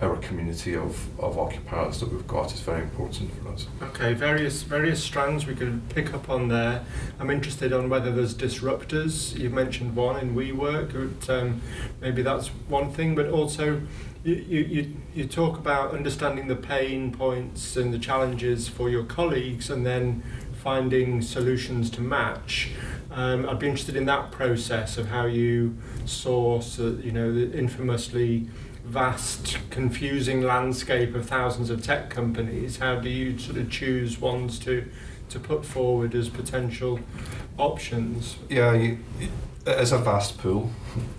our 0.00 0.16
community 0.16 0.76
of, 0.76 1.08
of 1.18 1.38
occupiers 1.38 2.00
that 2.00 2.12
we've 2.12 2.26
got 2.26 2.52
is 2.52 2.60
very 2.60 2.82
important 2.82 3.32
for 3.34 3.48
us. 3.48 3.66
Okay, 3.82 4.12
various 4.12 4.62
various 4.62 5.02
strands 5.02 5.46
we 5.46 5.54
could 5.54 5.88
pick 5.88 6.12
up 6.12 6.28
on 6.28 6.48
there. 6.48 6.84
I'm 7.18 7.30
interested 7.30 7.72
on 7.72 7.88
whether 7.88 8.12
there's 8.12 8.34
disruptors. 8.34 9.38
You've 9.38 9.54
mentioned 9.54 9.96
one 9.96 10.20
in 10.20 10.34
WeWork. 10.34 11.16
But, 11.20 11.30
um, 11.30 11.62
maybe 12.00 12.22
that's 12.22 12.48
one 12.68 12.92
thing, 12.92 13.14
but 13.14 13.28
also 13.28 13.80
you, 14.22 14.34
you, 14.34 14.96
you 15.14 15.26
talk 15.26 15.56
about 15.56 15.94
understanding 15.94 16.48
the 16.48 16.56
pain 16.56 17.12
points 17.12 17.76
and 17.76 17.94
the 17.94 17.98
challenges 17.98 18.68
for 18.68 18.90
your 18.90 19.04
colleagues 19.04 19.70
and 19.70 19.86
then 19.86 20.22
finding 20.62 21.22
solutions 21.22 21.88
to 21.90 22.00
match. 22.00 22.72
Um, 23.12 23.48
I'd 23.48 23.60
be 23.60 23.68
interested 23.68 23.96
in 23.96 24.04
that 24.06 24.30
process 24.30 24.98
of 24.98 25.06
how 25.06 25.26
you 25.26 25.78
source, 26.04 26.78
uh, 26.78 26.96
you 27.02 27.12
know, 27.12 27.32
the 27.32 27.56
infamously 27.56 28.48
vast, 28.86 29.58
confusing 29.70 30.42
landscape 30.42 31.14
of 31.14 31.28
thousands 31.28 31.70
of 31.70 31.82
tech 31.82 32.08
companies, 32.08 32.78
how 32.78 32.96
do 32.96 33.08
you 33.08 33.38
sort 33.38 33.58
of 33.58 33.70
choose 33.70 34.20
ones 34.20 34.58
to 34.60 34.88
to 35.28 35.40
put 35.40 35.64
forward 35.64 36.14
as 36.14 36.28
potential 36.28 37.00
options? 37.58 38.36
Yeah, 38.48 38.74
you, 38.74 38.98
it 39.66 39.80
is 39.80 39.90
a 39.90 39.98
vast 39.98 40.38
pool, 40.38 40.70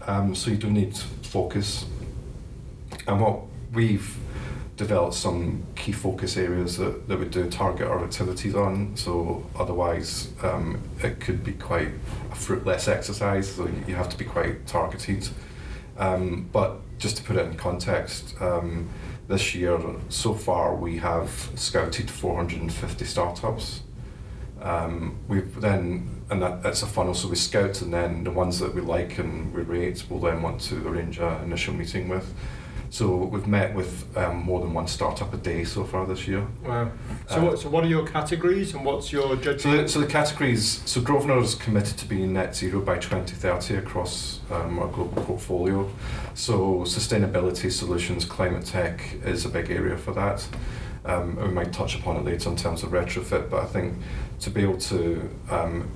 um, 0.05 0.33
so 0.33 0.49
you 0.49 0.55
do 0.55 0.69
need 0.69 0.97
focus. 1.23 1.85
And 3.05 3.19
what 3.19 3.41
we've 3.73 4.17
developed 4.77 5.15
some 5.15 5.63
key 5.75 5.91
focus 5.91 6.37
areas 6.37 6.77
that, 6.77 7.07
that 7.09 7.19
we 7.19 7.25
do 7.25 7.49
target 7.49 7.87
our 7.87 8.03
activities 8.03 8.55
on. 8.55 8.95
So 8.95 9.45
otherwise, 9.57 10.29
um, 10.41 10.81
it 11.03 11.19
could 11.19 11.43
be 11.43 11.53
quite 11.53 11.89
a 12.31 12.35
fruitless 12.35 12.87
exercise. 12.87 13.55
So 13.55 13.69
you 13.87 13.95
have 13.95 14.07
to 14.09 14.17
be 14.17 14.23
quite 14.23 14.65
targeted. 14.67 15.27
Um, 15.97 16.47
but 16.53 16.79
just 16.97 17.17
to 17.17 17.23
put 17.23 17.35
it 17.35 17.45
in 17.45 17.55
context, 17.55 18.35
um, 18.41 18.89
this 19.27 19.53
year 19.53 19.79
so 20.09 20.33
far 20.33 20.75
we 20.75 20.97
have 20.97 21.49
scouted 21.55 22.09
450 22.09 23.05
startups. 23.05 23.81
Um, 24.61 25.17
we've 25.27 25.59
then, 25.61 26.16
and 26.29 26.41
that, 26.41 26.61
that's 26.61 26.83
a 26.83 26.87
funnel, 26.87 27.13
so 27.13 27.27
we 27.27 27.35
scout 27.35 27.81
and 27.81 27.93
then 27.93 28.23
the 28.23 28.31
ones 28.31 28.59
that 28.59 28.73
we 28.73 28.81
like 28.81 29.17
and 29.17 29.53
we 29.53 29.61
rate, 29.61 30.03
we'll 30.09 30.19
then 30.19 30.41
want 30.41 30.59
to 30.61 30.87
arrange 30.87 31.19
an 31.19 31.43
initial 31.43 31.73
meeting 31.73 32.09
with. 32.09 32.33
So 32.89 33.15
we've 33.15 33.47
met 33.47 33.73
with 33.75 34.15
um, 34.17 34.37
more 34.37 34.61
than 34.61 34.73
one 34.73 34.87
startup 34.87 35.33
a 35.33 35.37
day 35.37 35.65
so 35.65 35.83
far 35.83 36.05
this 36.05 36.27
year. 36.27 36.47
Wow. 36.65 36.91
So, 37.29 37.35
uh, 37.35 37.43
what, 37.43 37.59
so 37.59 37.69
what 37.69 37.83
are 37.83 37.87
your 37.87 38.07
categories 38.07 38.73
and 38.73 38.85
what's 38.85 39.11
your 39.11 39.35
judgment? 39.35 39.61
So 39.61 39.71
the, 39.71 39.89
so 39.89 39.99
the 39.99 40.07
categories, 40.07 40.81
so 40.85 41.01
Grosvenor 41.01 41.39
is 41.39 41.55
committed 41.55 41.97
to 41.97 42.05
being 42.07 42.33
net 42.33 42.55
zero 42.55 42.81
by 42.81 42.97
2030 42.97 43.75
across 43.75 44.39
um, 44.51 44.79
our 44.79 44.87
global 44.87 45.21
portfolio. 45.23 45.89
So 46.33 46.79
sustainability 46.81 47.71
solutions, 47.71 48.23
climate 48.23 48.65
tech 48.65 49.15
is 49.25 49.45
a 49.45 49.49
big 49.49 49.69
area 49.69 49.97
for 49.97 50.13
that. 50.13 50.47
Um, 51.03 51.35
we 51.37 51.49
might 51.49 51.73
touch 51.73 51.97
upon 51.97 52.17
it 52.17 52.25
later 52.25 52.49
in 52.49 52.55
terms 52.55 52.83
of 52.83 52.91
retrofit, 52.91 53.49
but 53.49 53.63
I 53.63 53.65
think 53.65 53.95
to 54.41 54.49
be 54.49 54.61
able 54.61 54.77
to 54.77 55.29
um, 55.49 55.89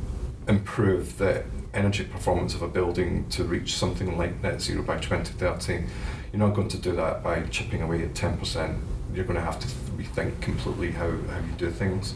improve 0.52 1.18
the 1.18 1.44
energy 1.74 2.04
performance 2.04 2.54
of 2.54 2.62
a 2.62 2.68
building 2.68 3.28
to 3.30 3.44
reach 3.44 3.76
something 3.76 4.18
like 4.18 4.42
net 4.44 4.62
zero 4.62 4.84
by 4.84 4.98
2030 4.98 5.86
you're 6.32 6.40
not 6.40 6.56
going 6.56 6.70
to 6.70 6.78
do 6.78 6.96
that 6.96 7.24
by 7.24 7.42
chipping 7.44 7.82
away 7.82 8.04
at 8.04 8.14
10%. 8.14 8.80
You're 9.14 9.26
going 9.26 9.36
to 9.36 9.44
have 9.44 9.60
to 9.60 9.68
rethink 9.98 10.40
completely 10.42 10.92
how, 10.92 11.10
how 11.10 11.40
you 11.40 11.54
do 11.58 11.70
things. 11.70 12.16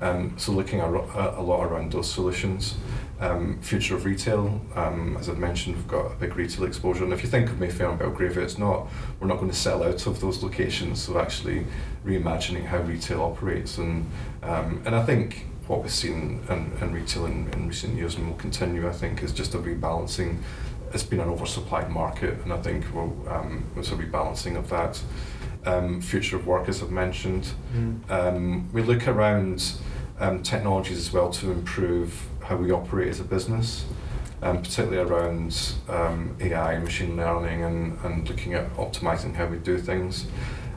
Um, 0.00 0.34
so 0.38 0.52
looking 0.52 0.80
a, 0.80 0.88
a 0.88 1.42
lot 1.42 1.64
around 1.64 1.92
those 1.92 2.10
solutions. 2.10 2.76
Um, 3.18 3.58
future 3.62 3.96
of 3.96 4.04
retail, 4.04 4.60
um, 4.76 5.16
as 5.16 5.28
I've 5.28 5.38
mentioned, 5.38 5.74
we've 5.74 5.88
got 5.88 6.12
a 6.12 6.14
big 6.14 6.36
retail 6.36 6.64
exposure. 6.64 7.02
And 7.02 7.12
if 7.12 7.22
you 7.22 7.28
think 7.28 7.48
of 7.48 7.58
Mayfair 7.58 7.88
and 7.88 7.98
Belgravia, 7.98 8.44
it's 8.44 8.58
not, 8.58 8.88
we're 9.18 9.26
not 9.26 9.38
going 9.38 9.50
to 9.50 9.56
sell 9.56 9.82
out 9.82 10.06
of 10.06 10.20
those 10.20 10.42
locations. 10.42 11.02
So 11.02 11.18
actually 11.18 11.66
reimagining 12.04 12.66
how 12.66 12.78
retail 12.82 13.22
operates. 13.22 13.78
And, 13.78 14.08
um, 14.42 14.82
and 14.84 14.94
I 14.94 15.04
think 15.04 15.46
what 15.66 15.82
we've 15.82 15.90
seen 15.90 16.40
in, 16.48 16.72
in 16.80 16.92
retail 16.92 17.26
in, 17.26 17.48
in 17.52 17.68
recent 17.68 17.96
years 17.96 18.16
and 18.16 18.28
will 18.28 18.36
continue, 18.36 18.88
I 18.88 18.92
think, 18.92 19.22
is 19.22 19.32
just 19.32 19.54
a 19.54 19.58
rebalancing 19.58 20.38
it's 20.92 21.02
been 21.02 21.20
an 21.20 21.28
oversupplied 21.28 21.90
market, 21.90 22.38
and 22.42 22.52
I 22.52 22.58
think 22.58 22.84
we'll, 22.94 23.14
um, 23.28 23.64
there's 23.74 23.92
a 23.92 23.96
rebalancing 23.96 24.56
of 24.56 24.68
that. 24.70 25.00
Um, 25.64 26.00
future 26.00 26.36
of 26.36 26.46
work, 26.46 26.68
as 26.68 26.80
I've 26.80 26.92
mentioned. 26.92 27.48
Mm. 27.74 28.10
Um, 28.10 28.72
we 28.72 28.82
look 28.82 29.08
around 29.08 29.72
um, 30.20 30.42
technologies 30.44 30.96
as 30.96 31.12
well 31.12 31.30
to 31.30 31.50
improve 31.50 32.28
how 32.44 32.56
we 32.56 32.70
operate 32.70 33.08
as 33.08 33.18
a 33.18 33.24
business, 33.24 33.84
um, 34.42 34.62
particularly 34.62 34.98
around 34.98 35.74
um, 35.88 36.36
AI, 36.40 36.78
machine 36.78 37.16
learning, 37.16 37.64
and, 37.64 37.98
and 38.04 38.28
looking 38.28 38.54
at 38.54 38.72
optimizing 38.76 39.34
how 39.34 39.46
we 39.46 39.58
do 39.58 39.76
things. 39.76 40.26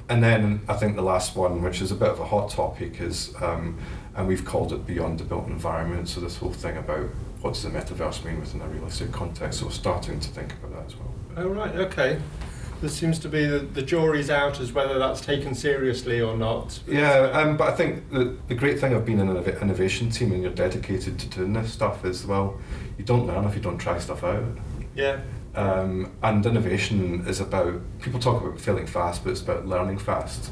And 0.10 0.24
then 0.24 0.62
I 0.68 0.74
think 0.74 0.96
the 0.96 1.04
last 1.04 1.36
one, 1.36 1.62
which 1.62 1.82
is 1.82 1.92
a 1.92 1.96
bit 1.96 2.10
of 2.10 2.20
a 2.20 2.26
hot 2.26 2.50
topic, 2.50 3.00
is, 3.00 3.36
um, 3.44 3.78
and 4.16 4.28
we've 4.28 4.46
called 4.46 4.74
it 4.74 4.86
beyond 4.86 5.20
the 5.20 5.24
built 5.24 5.48
environment. 5.48 6.10
So 6.10 6.20
this 6.20 6.38
whole 6.38 6.54
thing 6.54 6.78
about 6.78 7.10
what 7.42 7.54
does 7.54 7.64
the 7.64 7.70
metaverse 7.70 8.24
mean 8.26 8.40
within 8.40 8.62
a 8.62 8.68
realistic 8.68 9.12
context? 9.12 9.60
So 9.60 9.66
we're 9.66 9.72
starting 9.72 10.20
to 10.20 10.30
think 10.30 10.54
about 10.54 10.74
that 10.74 10.86
as 10.88 10.96
well. 10.96 11.14
Oh 11.38 11.48
right, 11.48 11.76
okay. 11.76 12.20
there 12.82 12.90
seems 12.90 13.20
to 13.20 13.30
be 13.30 13.46
the, 13.46 13.60
the 13.60 13.82
jury's 13.82 14.30
out 14.30 14.60
as 14.60 14.72
whether 14.72 14.98
that's 14.98 15.22
taken 15.22 15.54
seriously 15.54 16.22
or 16.22 16.38
not. 16.38 16.80
Yeah, 16.88 17.30
um, 17.34 17.58
but 17.58 17.68
I 17.68 17.76
think 17.76 18.10
the, 18.10 18.38
the 18.48 18.56
great 18.56 18.80
thing 18.80 18.94
of 18.94 19.06
being 19.06 19.20
in 19.20 19.30
an 19.30 19.44
innovation 19.62 20.10
team 20.10 20.32
and 20.32 20.42
you're 20.42 20.54
dedicated 20.54 21.20
to 21.20 21.28
doing 21.28 21.54
this 21.54 21.74
stuff 21.74 22.06
is, 22.06 22.26
well, 22.26 22.58
you 22.98 23.04
don't 23.04 23.28
learn 23.28 23.46
if 23.46 23.56
you 23.56 23.62
don't 23.62 23.78
try 23.78 24.00
stuff 24.00 24.24
out. 24.24 24.44
Yeah. 24.96 25.20
Um, 25.56 26.12
and 26.24 26.46
innovation 26.46 27.26
is 27.28 27.42
about, 27.42 27.82
people 28.02 28.20
talk 28.20 28.42
about 28.42 28.60
failing 28.60 28.88
fast, 28.88 29.24
but 29.24 29.32
it's 29.32 29.42
about 29.42 29.66
learning 29.66 29.98
fast. 29.98 30.52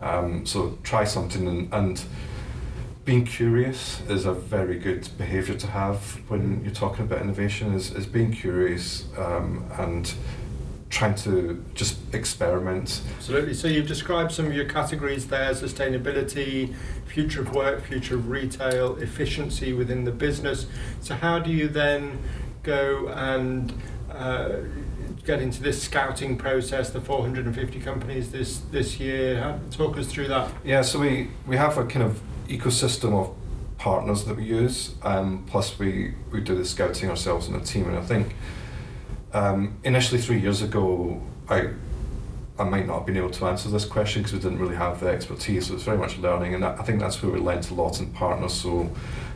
Um, 0.00 0.46
so 0.46 0.78
try 0.84 1.04
something 1.04 1.48
and, 1.48 1.74
and 1.74 2.04
being 3.06 3.24
curious 3.24 4.02
is 4.08 4.26
a 4.26 4.32
very 4.32 4.78
good 4.78 5.08
behaviour 5.16 5.54
to 5.54 5.66
have 5.68 6.20
when 6.28 6.60
you're 6.64 6.74
talking 6.74 7.04
about 7.04 7.22
innovation 7.22 7.72
is, 7.72 7.92
is 7.92 8.04
being 8.04 8.32
curious 8.32 9.06
um, 9.16 9.64
and 9.78 10.12
trying 10.90 11.14
to 11.14 11.64
just 11.74 11.98
experiment. 12.12 13.00
Absolutely. 13.16 13.54
So 13.54 13.68
you've 13.68 13.86
described 13.86 14.32
some 14.32 14.46
of 14.46 14.54
your 14.54 14.64
categories 14.64 15.28
there: 15.28 15.52
sustainability, 15.52 16.74
future 17.06 17.42
of 17.42 17.54
work, 17.54 17.84
future 17.84 18.16
of 18.16 18.28
retail, 18.28 18.96
efficiency 18.96 19.72
within 19.72 20.04
the 20.04 20.12
business. 20.12 20.66
So 21.00 21.14
how 21.14 21.38
do 21.38 21.52
you 21.52 21.68
then 21.68 22.18
go 22.64 23.06
and 23.08 23.72
uh, 24.10 24.56
get 25.24 25.40
into 25.40 25.62
this 25.62 25.80
scouting 25.80 26.36
process? 26.36 26.90
The 26.90 27.00
450 27.00 27.78
companies 27.80 28.32
this 28.32 28.58
this 28.72 28.98
year. 28.98 29.60
Talk 29.70 29.96
us 29.96 30.08
through 30.08 30.26
that. 30.28 30.50
Yeah. 30.64 30.82
So 30.82 30.98
we 30.98 31.30
we 31.46 31.56
have 31.56 31.78
a 31.78 31.84
kind 31.84 32.04
of 32.04 32.20
ecosystem 32.48 33.12
of 33.12 33.34
partners 33.78 34.24
that 34.24 34.36
we 34.36 34.44
use. 34.44 34.94
Um, 35.02 35.44
plus 35.46 35.78
we 35.78 36.14
we 36.32 36.40
do 36.40 36.54
the 36.54 36.64
scouting 36.64 37.10
ourselves 37.10 37.48
in 37.48 37.54
a 37.54 37.60
team, 37.60 37.88
and 37.88 37.96
I 37.96 38.02
think 38.02 38.34
um, 39.32 39.76
initially, 39.84 40.20
three 40.20 40.40
years 40.40 40.62
ago, 40.62 41.20
I 41.48 41.68
I 42.58 42.64
might 42.64 42.86
not 42.86 42.98
have 42.98 43.06
been 43.06 43.18
able 43.18 43.30
to 43.30 43.44
answer 43.44 43.68
this 43.68 43.84
question 43.84 44.22
because 44.22 44.32
we 44.32 44.38
didn't 44.38 44.58
really 44.58 44.76
have 44.76 44.98
the 45.00 45.08
expertise. 45.08 45.66
So 45.66 45.74
it's 45.74 45.82
very 45.82 45.98
much 45.98 46.16
learning, 46.18 46.54
and 46.54 46.64
I 46.64 46.82
think 46.84 47.00
that's 47.00 47.22
where 47.22 47.32
we 47.32 47.38
lent 47.38 47.70
a 47.70 47.74
lot 47.74 48.00
in 48.00 48.06
partners. 48.12 48.54
So 48.54 48.90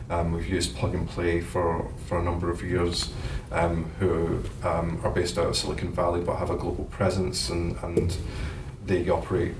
um, 0.09 0.31
we've 0.31 0.47
used 0.47 0.75
Plug 0.75 0.95
and 0.95 1.07
Play 1.07 1.39
for, 1.39 1.87
for 2.07 2.19
a 2.19 2.23
number 2.23 2.49
of 2.49 2.63
years, 2.63 3.13
um, 3.51 3.91
who 3.99 4.43
um, 4.63 4.99
are 5.03 5.11
based 5.11 5.37
out 5.37 5.47
of 5.47 5.55
Silicon 5.55 5.91
Valley 5.91 6.21
but 6.21 6.37
have 6.37 6.49
a 6.49 6.57
global 6.57 6.85
presence, 6.85 7.49
and, 7.49 7.77
and 7.83 8.17
they 8.87 9.07
operate 9.07 9.53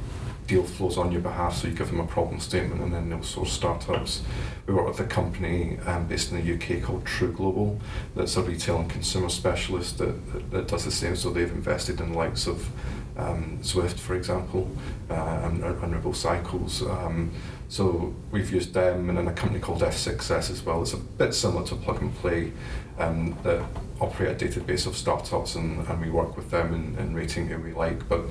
deal 0.51 0.63
flows 0.63 0.97
on 0.97 1.13
your 1.13 1.21
behalf. 1.21 1.55
So 1.55 1.69
you 1.69 1.73
give 1.73 1.87
them 1.87 2.01
a 2.01 2.05
problem 2.05 2.39
statement, 2.41 2.81
and 2.81 2.93
then 2.93 3.09
they'll 3.09 3.23
source 3.23 3.53
startups. 3.53 4.21
We 4.67 4.73
work 4.73 4.87
with 4.87 4.99
a 4.99 5.05
company 5.05 5.79
um, 5.85 6.07
based 6.07 6.31
in 6.31 6.45
the 6.45 6.53
UK 6.55 6.83
called 6.83 7.05
True 7.05 7.31
Global, 7.31 7.79
that's 8.15 8.35
a 8.35 8.41
retail 8.41 8.79
and 8.79 8.89
consumer 8.89 9.29
specialist 9.29 9.97
that, 9.99 10.33
that, 10.33 10.51
that 10.51 10.67
does 10.67 10.83
the 10.83 10.91
same. 10.91 11.15
So 11.15 11.29
they've 11.29 11.51
invested 11.51 12.01
in 12.01 12.13
likes 12.13 12.47
of 12.47 12.69
um, 13.17 13.59
Zwift, 13.61 13.99
for 13.99 14.15
example, 14.15 14.69
uh, 15.09 15.41
and, 15.43 15.63
and 15.63 15.93
Ripple 15.93 16.13
Cycles. 16.13 16.81
Um, 16.81 17.31
so 17.69 18.13
we've 18.31 18.51
used 18.51 18.73
them, 18.73 19.09
and 19.09 19.17
then 19.17 19.27
a 19.27 19.33
company 19.33 19.59
called 19.59 19.81
F6S 19.81 20.51
as 20.51 20.61
well. 20.63 20.81
It's 20.81 20.93
a 20.93 20.97
bit 20.97 21.33
similar 21.33 21.65
to 21.67 21.75
Plug 21.75 22.01
and 22.01 22.13
Play 22.15 22.51
um, 22.99 23.37
that 23.43 23.63
operate 24.01 24.41
a 24.41 24.45
database 24.45 24.85
of 24.87 24.97
startups, 24.97 25.55
and, 25.55 25.87
and 25.87 26.01
we 26.01 26.09
work 26.09 26.35
with 26.35 26.51
them 26.51 26.73
in, 26.73 26.97
in 26.97 27.13
rating 27.15 27.47
who 27.47 27.57
we 27.59 27.71
like. 27.71 28.09
But 28.09 28.21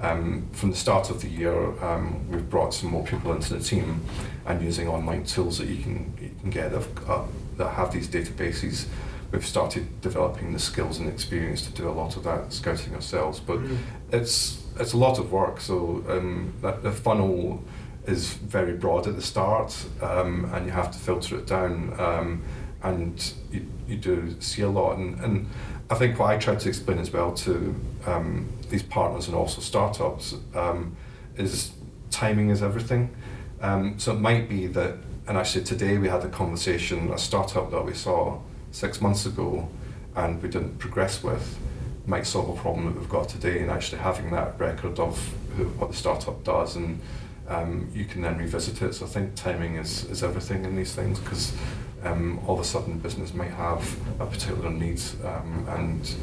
um, 0.00 0.48
from 0.52 0.70
the 0.70 0.76
start 0.76 1.10
of 1.10 1.20
the 1.20 1.28
year, 1.28 1.84
um, 1.84 2.30
we've 2.30 2.48
brought 2.48 2.72
some 2.72 2.90
more 2.90 3.04
people 3.04 3.32
into 3.32 3.54
the 3.54 3.60
team, 3.62 4.02
and 4.46 4.62
using 4.62 4.88
online 4.88 5.24
tools 5.24 5.58
that 5.58 5.68
you 5.68 5.82
can 5.82 6.16
you 6.20 6.30
can 6.40 6.50
get 6.50 6.72
that, 6.72 6.86
uh, 7.08 7.24
that 7.58 7.68
have 7.70 7.92
these 7.92 8.08
databases. 8.08 8.86
We've 9.30 9.46
started 9.46 10.00
developing 10.00 10.52
the 10.52 10.58
skills 10.58 10.98
and 10.98 11.08
experience 11.08 11.62
to 11.66 11.72
do 11.72 11.88
a 11.88 11.92
lot 11.92 12.16
of 12.16 12.24
that 12.24 12.52
scouting 12.52 12.94
ourselves, 12.94 13.40
but 13.40 13.58
mm. 13.58 13.76
it's 14.10 14.62
it's 14.78 14.92
a 14.92 14.96
lot 14.96 15.18
of 15.18 15.32
work. 15.32 15.60
So 15.60 16.04
um, 16.08 16.54
that, 16.62 16.82
the 16.82 16.92
funnel 16.92 17.62
is 18.06 18.32
very 18.32 18.72
broad 18.72 19.06
at 19.06 19.16
the 19.16 19.22
start, 19.22 19.74
um, 20.00 20.50
and 20.54 20.64
you 20.66 20.72
have 20.72 20.90
to 20.92 20.98
filter 20.98 21.36
it 21.36 21.46
down. 21.46 21.98
Um, 22.00 22.42
and 22.82 23.32
you, 23.50 23.66
you 23.88 23.96
do 23.96 24.36
see 24.40 24.62
a 24.62 24.68
lot. 24.68 24.98
And, 24.98 25.18
and 25.20 25.48
I 25.90 25.94
think 25.94 26.18
what 26.18 26.30
I 26.30 26.38
try 26.38 26.54
to 26.54 26.68
explain 26.68 26.98
as 26.98 27.12
well 27.12 27.32
to 27.32 27.74
um, 28.06 28.48
these 28.70 28.82
partners 28.82 29.26
and 29.26 29.36
also 29.36 29.60
startups 29.60 30.34
um, 30.54 30.96
is 31.36 31.72
timing 32.10 32.50
is 32.50 32.62
everything. 32.62 33.14
Um, 33.60 33.98
so 33.98 34.12
it 34.12 34.20
might 34.20 34.48
be 34.48 34.66
that, 34.68 34.96
and 35.26 35.36
actually 35.36 35.64
today 35.64 35.98
we 35.98 36.08
had 36.08 36.24
a 36.24 36.28
conversation, 36.28 37.10
a 37.12 37.18
startup 37.18 37.70
that 37.70 37.84
we 37.84 37.94
saw 37.94 38.38
six 38.70 39.00
months 39.00 39.26
ago 39.26 39.68
and 40.16 40.42
we 40.42 40.48
didn't 40.48 40.78
progress 40.78 41.22
with 41.22 41.58
might 42.06 42.26
solve 42.26 42.48
a 42.48 42.60
problem 42.60 42.86
that 42.86 42.98
we've 42.98 43.08
got 43.08 43.28
today 43.28 43.60
and 43.60 43.70
actually 43.70 43.98
having 43.98 44.30
that 44.30 44.58
record 44.58 44.98
of 44.98 45.18
who, 45.56 45.64
what 45.64 45.90
the 45.90 45.96
startup 45.96 46.42
does 46.42 46.76
and 46.76 46.98
um, 47.48 47.88
you 47.94 48.04
can 48.04 48.22
then 48.22 48.38
revisit 48.38 48.80
it. 48.82 48.94
So 48.94 49.06
I 49.06 49.08
think 49.08 49.34
timing 49.34 49.76
is, 49.76 50.04
is 50.04 50.22
everything 50.22 50.64
in 50.64 50.74
these 50.74 50.94
things 50.94 51.18
because 51.18 51.54
um, 52.02 52.38
all 52.46 52.54
of 52.54 52.60
a 52.60 52.64
sudden 52.64 52.98
business 52.98 53.34
might 53.34 53.50
have 53.50 53.96
a 54.20 54.26
particular 54.26 54.70
need 54.70 55.00
um, 55.24 55.66
and 55.68 56.14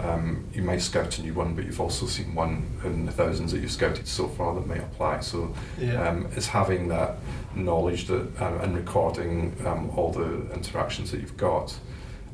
um, 0.00 0.44
you 0.52 0.62
may 0.62 0.78
scout 0.78 1.18
a 1.18 1.22
new 1.22 1.34
one, 1.34 1.54
but 1.54 1.64
you've 1.64 1.80
also 1.80 2.06
seen 2.06 2.34
one 2.34 2.66
in 2.84 3.06
the 3.06 3.12
thousands 3.12 3.52
that 3.52 3.60
you've 3.60 3.72
scouted 3.72 4.06
so 4.06 4.28
far 4.28 4.54
that 4.54 4.66
might 4.66 4.82
apply. 4.82 5.20
So 5.20 5.54
yeah. 5.78 6.08
um, 6.08 6.28
it's 6.36 6.46
having 6.46 6.88
that 6.88 7.16
knowledge 7.54 8.06
that 8.06 8.40
um, 8.40 8.60
and 8.60 8.76
recording 8.76 9.56
um, 9.66 9.90
all 9.90 10.12
the 10.12 10.52
interactions 10.52 11.10
that 11.10 11.20
you've 11.20 11.36
got. 11.36 11.76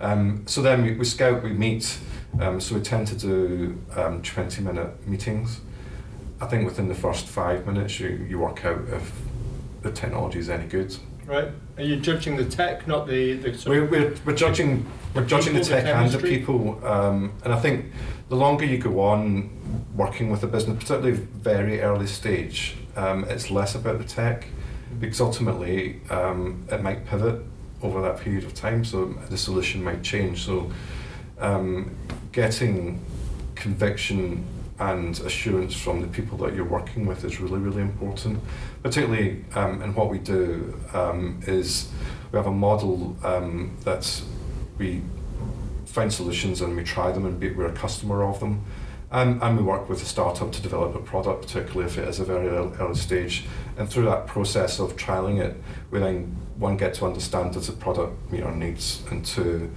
Um, 0.01 0.43
so 0.47 0.61
then 0.61 0.83
we, 0.83 0.93
we 0.95 1.05
scout, 1.05 1.43
we 1.43 1.53
meet. 1.53 1.99
Um, 2.41 2.61
so 2.61 2.75
we 2.75 2.83
tend 2.83 3.07
to 3.09 3.17
do 3.17 3.81
um, 3.97 4.21
20 4.23 4.63
minute 4.63 5.07
meetings. 5.07 5.61
I 6.41 6.47
think 6.47 6.67
within 6.67 6.89
the 6.89 6.95
first 6.95 7.27
five 7.27 7.67
minutes, 7.67 7.99
you, 8.01 8.27
you 8.29 8.39
work 8.39 8.65
out 8.65 8.81
if 8.89 9.13
the 9.83 9.93
technology 9.93 10.41
is 10.41 10.51
any 10.51 10.67
good. 10.67 10.95
Right. 11.27 11.49
Are 11.79 11.83
you 11.83 11.97
judging 11.97 12.37
the 12.37 12.45
tech, 12.45 12.87
not 12.87 13.07
the, 13.07 13.35
the 13.35 13.71
we're, 13.71 13.87
we're, 13.87 14.15
we're 14.27 14.37
judging 14.37 14.87
we're 15.15 15.25
judging 15.25 15.55
the 15.55 15.61
tech 15.61 15.85
the 15.85 15.95
and 15.95 16.11
the 16.11 16.19
people, 16.19 16.85
um, 16.85 17.33
and 17.45 17.53
I 17.53 17.61
think 17.61 17.93
the 18.29 18.37
longer 18.37 18.65
you 18.65 18.79
go 18.79 19.01
on 19.01 19.51
working 19.95 20.31
with 20.31 20.43
a 20.43 20.47
business, 20.47 20.77
particularly 20.77 21.13
very 21.13 21.81
early 21.81 22.07
stage, 22.07 22.77
um, 22.97 23.25
it's 23.25 23.51
less 23.51 23.75
about 23.75 23.99
the 23.99 24.05
tech 24.05 24.47
because 24.99 25.21
ultimately 25.21 26.01
um, 26.11 26.67
it 26.71 26.83
might 26.83 27.07
pivot 27.07 27.43
over 27.83 28.01
that 28.03 28.19
period 28.19 28.45
of 28.45 28.55
time, 28.55 28.85
so 28.85 29.07
the 29.29 29.37
solution 29.37 29.83
might 29.83 30.03
change. 30.03 30.45
So 30.45 30.73
um, 31.39 31.95
getting 32.33 33.05
conviction 33.55 34.45
and 34.79 35.19
assurance 35.21 35.77
from 35.77 36.01
the 36.01 36.09
people 36.09 36.37
that 36.39 36.55
you're 36.55 36.65
working 36.65 37.07
with 37.07 37.25
is 37.25 37.41
really, 37.41 37.59
really 37.59 37.83
important. 37.83 38.41
Particularly 38.83 39.45
um, 39.55 39.83
in 39.83 39.95
what 39.95 40.11
we 40.11 40.19
do 40.19 40.75
um, 40.93 41.41
is 41.47 41.89
we 42.33 42.37
have 42.37 42.47
a 42.47 42.53
model 42.53 43.17
um, 43.23 43.77
that 43.85 44.23
we 44.79 45.03
find 45.87 46.13
solutions 46.13 46.61
and 46.61 46.77
we 46.77 46.83
try 46.83 47.13
them 47.13 47.25
and 47.25 47.41
we're 47.57 47.67
a 47.67 47.73
customer 47.73 48.25
of 48.25 48.41
them. 48.41 48.65
And, 49.11 49.41
and 49.43 49.57
we 49.57 49.63
work 49.63 49.89
with 49.89 50.03
a 50.03 50.07
startup 50.07 50.51
to 50.51 50.61
develop 50.61 50.97
a 50.97 50.99
product, 50.99 51.43
particularly 51.43 51.87
if 51.87 51.99
it 51.99 52.09
is 52.09 52.19
a 52.19 52.25
very 52.25 52.49
early 52.49 52.97
stage. 52.97 53.45
And 53.77 53.89
through 53.89 54.07
that 54.07 54.27
process 54.27 54.81
of 54.81 54.97
trialing 54.97 55.39
it, 55.39 55.57
we 55.93 56.01
then, 56.01 56.37
one, 56.57 56.77
get 56.77 56.95
to 56.95 57.07
understand 57.07 57.55
does 57.55 57.69
the 57.69 57.75
product 57.75 58.33
meet 58.33 58.43
our 58.43 58.55
needs, 58.55 59.05
and 59.13 59.25
two, 59.25 59.71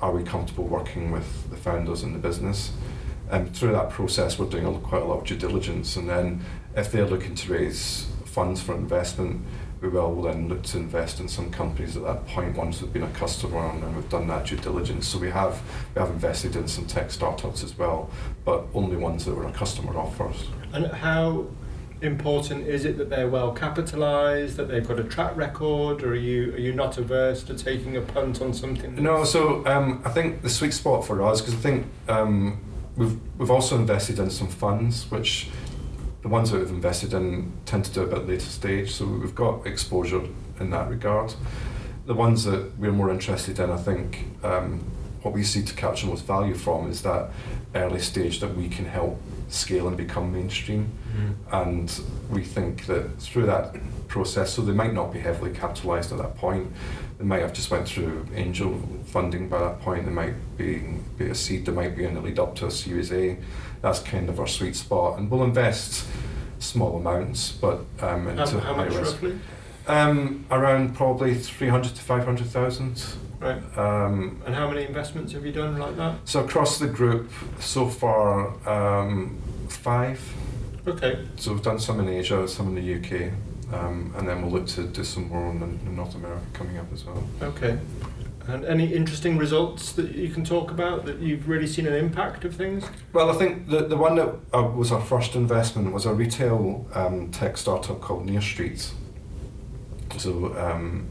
are 0.00 0.12
we 0.12 0.22
comfortable 0.22 0.64
working 0.64 1.10
with 1.10 1.50
the 1.50 1.56
founders 1.56 2.02
and 2.02 2.14
the 2.14 2.18
business? 2.18 2.72
And 3.30 3.54
through 3.54 3.72
that 3.72 3.90
process, 3.90 4.38
we're 4.38 4.48
doing 4.48 4.64
a, 4.64 4.78
quite 4.78 5.02
a 5.02 5.04
lot 5.04 5.18
of 5.18 5.26
due 5.26 5.36
diligence. 5.36 5.96
And 5.96 6.08
then, 6.08 6.40
if 6.74 6.90
they're 6.90 7.06
looking 7.06 7.34
to 7.34 7.52
raise 7.52 8.06
funds 8.24 8.62
for 8.62 8.74
investment, 8.74 9.44
we 9.80 9.88
will 9.88 10.22
then 10.22 10.48
look 10.48 10.62
to 10.64 10.78
invest 10.78 11.20
in 11.20 11.28
some 11.28 11.50
companies 11.50 11.96
at 11.96 12.02
that 12.02 12.26
point 12.26 12.56
once 12.56 12.82
we've 12.82 12.92
been 12.92 13.04
a 13.04 13.10
customer 13.10 13.68
and, 13.70 13.82
and 13.82 13.94
we've 13.94 14.08
done 14.08 14.26
that 14.26 14.46
due 14.46 14.56
diligence. 14.56 15.06
So 15.06 15.18
we 15.18 15.30
have 15.30 15.60
we 15.94 16.00
have 16.00 16.10
invested 16.10 16.56
in 16.56 16.66
some 16.68 16.86
tech 16.86 17.10
startups 17.10 17.62
as 17.62 17.76
well, 17.78 18.10
but 18.44 18.66
only 18.74 18.96
ones 18.96 19.24
that 19.24 19.36
we're 19.36 19.46
a 19.46 19.52
customer 19.52 19.96
of 19.96 20.14
first. 20.16 20.46
And 20.72 20.86
how 20.86 21.46
important 22.00 22.66
is 22.66 22.84
it 22.84 22.96
that 22.98 23.10
they're 23.10 23.28
well 23.28 23.52
capitalized, 23.52 24.56
that 24.56 24.68
they've 24.68 24.86
got 24.86 25.00
a 25.00 25.04
track 25.04 25.36
record, 25.36 26.02
or 26.02 26.10
are 26.10 26.14
you 26.14 26.52
are 26.54 26.58
you 26.58 26.72
not 26.72 26.98
averse 26.98 27.42
to 27.44 27.54
taking 27.54 27.96
a 27.96 28.00
punt 28.00 28.40
on 28.40 28.52
something? 28.52 28.94
No, 29.02 29.24
so 29.24 29.64
um, 29.66 30.02
I 30.04 30.10
think 30.10 30.42
the 30.42 30.50
sweet 30.50 30.74
spot 30.74 31.06
for 31.06 31.22
us 31.22 31.40
because 31.40 31.54
I 31.54 31.58
think 31.58 31.86
um, 32.08 32.60
we've 32.96 33.18
we've 33.38 33.50
also 33.50 33.76
invested 33.76 34.18
in 34.18 34.30
some 34.30 34.48
funds 34.48 35.10
which 35.10 35.48
the 36.22 36.28
ones 36.28 36.50
that 36.50 36.58
we've 36.58 36.70
invested 36.70 37.14
in 37.14 37.52
tend 37.64 37.84
to 37.86 37.92
do 37.92 38.02
a 38.02 38.06
bit 38.06 38.26
later 38.26 38.40
stage, 38.40 38.92
so 38.92 39.06
we've 39.06 39.34
got 39.34 39.66
exposure 39.66 40.22
in 40.58 40.70
that 40.70 40.88
regard. 40.88 41.34
The 42.06 42.14
ones 42.14 42.44
that 42.44 42.78
we're 42.78 42.92
more 42.92 43.10
interested 43.10 43.58
in, 43.58 43.70
I 43.70 43.76
think, 43.76 44.24
um, 44.42 44.80
what 45.22 45.34
we 45.34 45.44
see 45.44 45.62
to 45.62 45.74
capture 45.74 46.06
most 46.06 46.24
value 46.24 46.54
from 46.54 46.90
is 46.90 47.02
that 47.02 47.30
early 47.74 48.00
stage 48.00 48.40
that 48.40 48.56
we 48.56 48.68
can 48.68 48.84
help 48.84 49.20
scale 49.48 49.88
and 49.88 49.96
become 49.96 50.32
mainstream. 50.32 50.90
Mm. 51.16 51.34
And 51.52 52.00
we 52.30 52.42
think 52.42 52.86
that 52.86 53.18
through 53.18 53.46
that 53.46 53.76
process, 54.08 54.54
so 54.54 54.62
they 54.62 54.72
might 54.72 54.94
not 54.94 55.12
be 55.12 55.18
heavily 55.18 55.52
capitalized 55.52 56.12
at 56.12 56.18
that 56.18 56.36
point. 56.36 56.72
They 57.18 57.24
might 57.24 57.40
have 57.40 57.52
just 57.52 57.70
went 57.70 57.88
through 57.88 58.26
angel 58.34 58.80
funding 59.06 59.48
by 59.48 59.58
that 59.58 59.80
point. 59.80 60.06
They 60.06 60.12
might 60.12 60.56
be, 60.56 60.82
be 61.16 61.30
a 61.30 61.34
seed. 61.34 61.66
They 61.66 61.72
might 61.72 61.96
be 61.96 62.04
in 62.04 62.14
the 62.14 62.20
lead 62.20 62.38
up 62.38 62.54
to 62.56 62.66
a 62.66 62.70
Series 62.70 63.12
A. 63.12 63.36
That's 63.82 64.00
kind 64.00 64.28
of 64.28 64.40
our 64.40 64.46
sweet 64.46 64.76
spot, 64.76 65.18
and 65.18 65.30
we'll 65.30 65.44
invest 65.44 66.06
small 66.58 66.96
amounts, 66.96 67.52
but 67.52 67.80
um, 68.00 68.24
How, 68.24 68.30
into 68.42 68.60
how 68.60 68.74
high 68.74 68.84
much 68.84 68.94
risk. 68.94 69.12
roughly? 69.22 69.38
Um, 69.86 70.44
around 70.50 70.94
probably 70.96 71.34
three 71.34 71.68
hundred 71.68 71.94
to 71.94 72.02
five 72.02 72.24
hundred 72.24 72.48
thousand. 72.48 73.02
Right. 73.40 73.62
Um, 73.78 74.42
And 74.44 74.54
how 74.54 74.68
many 74.68 74.84
investments 74.84 75.32
have 75.32 75.46
you 75.46 75.52
done 75.52 75.78
like 75.78 75.96
that? 75.96 76.16
so 76.24 76.44
across 76.44 76.78
the 76.78 76.88
group, 76.88 77.30
so 77.60 77.88
far 77.88 78.48
um, 78.68 79.38
five. 79.68 80.20
Okay. 80.86 81.24
So 81.36 81.52
we've 81.52 81.62
done 81.62 81.78
some 81.78 82.00
in 82.00 82.08
Asia, 82.08 82.48
some 82.48 82.68
in 82.68 82.74
the 82.74 82.94
UK, 82.96 83.32
um, 83.72 84.12
and 84.16 84.26
then 84.28 84.42
we'll 84.42 84.50
look 84.50 84.66
to 84.68 84.82
do 84.88 85.04
some 85.04 85.28
more 85.28 85.50
in, 85.50 85.62
in 85.62 85.94
North 85.96 86.14
America 86.16 86.44
coming 86.52 86.76
up 86.78 86.92
as 86.92 87.04
well. 87.04 87.22
Okay. 87.42 87.78
And 88.48 88.64
any 88.64 88.94
interesting 88.94 89.36
results 89.36 89.92
that 89.92 90.14
you 90.14 90.30
can 90.30 90.42
talk 90.42 90.70
about 90.70 91.04
that 91.04 91.18
you've 91.18 91.48
really 91.48 91.66
seen 91.66 91.86
an 91.86 91.92
impact 91.92 92.46
of 92.46 92.56
things? 92.56 92.82
Well, 93.12 93.30
I 93.30 93.34
think 93.34 93.68
the, 93.68 93.86
the 93.86 93.96
one 93.96 94.16
that 94.16 94.34
uh, 94.54 94.62
was 94.62 94.90
our 94.90 95.02
first 95.02 95.34
investment 95.34 95.92
was 95.92 96.06
a 96.06 96.14
retail 96.14 96.86
um, 96.94 97.30
tech 97.30 97.58
startup 97.58 98.00
called 98.00 98.24
Near 98.24 98.40
Streets. 98.40 98.94
So 100.16 100.56
um, 100.58 101.08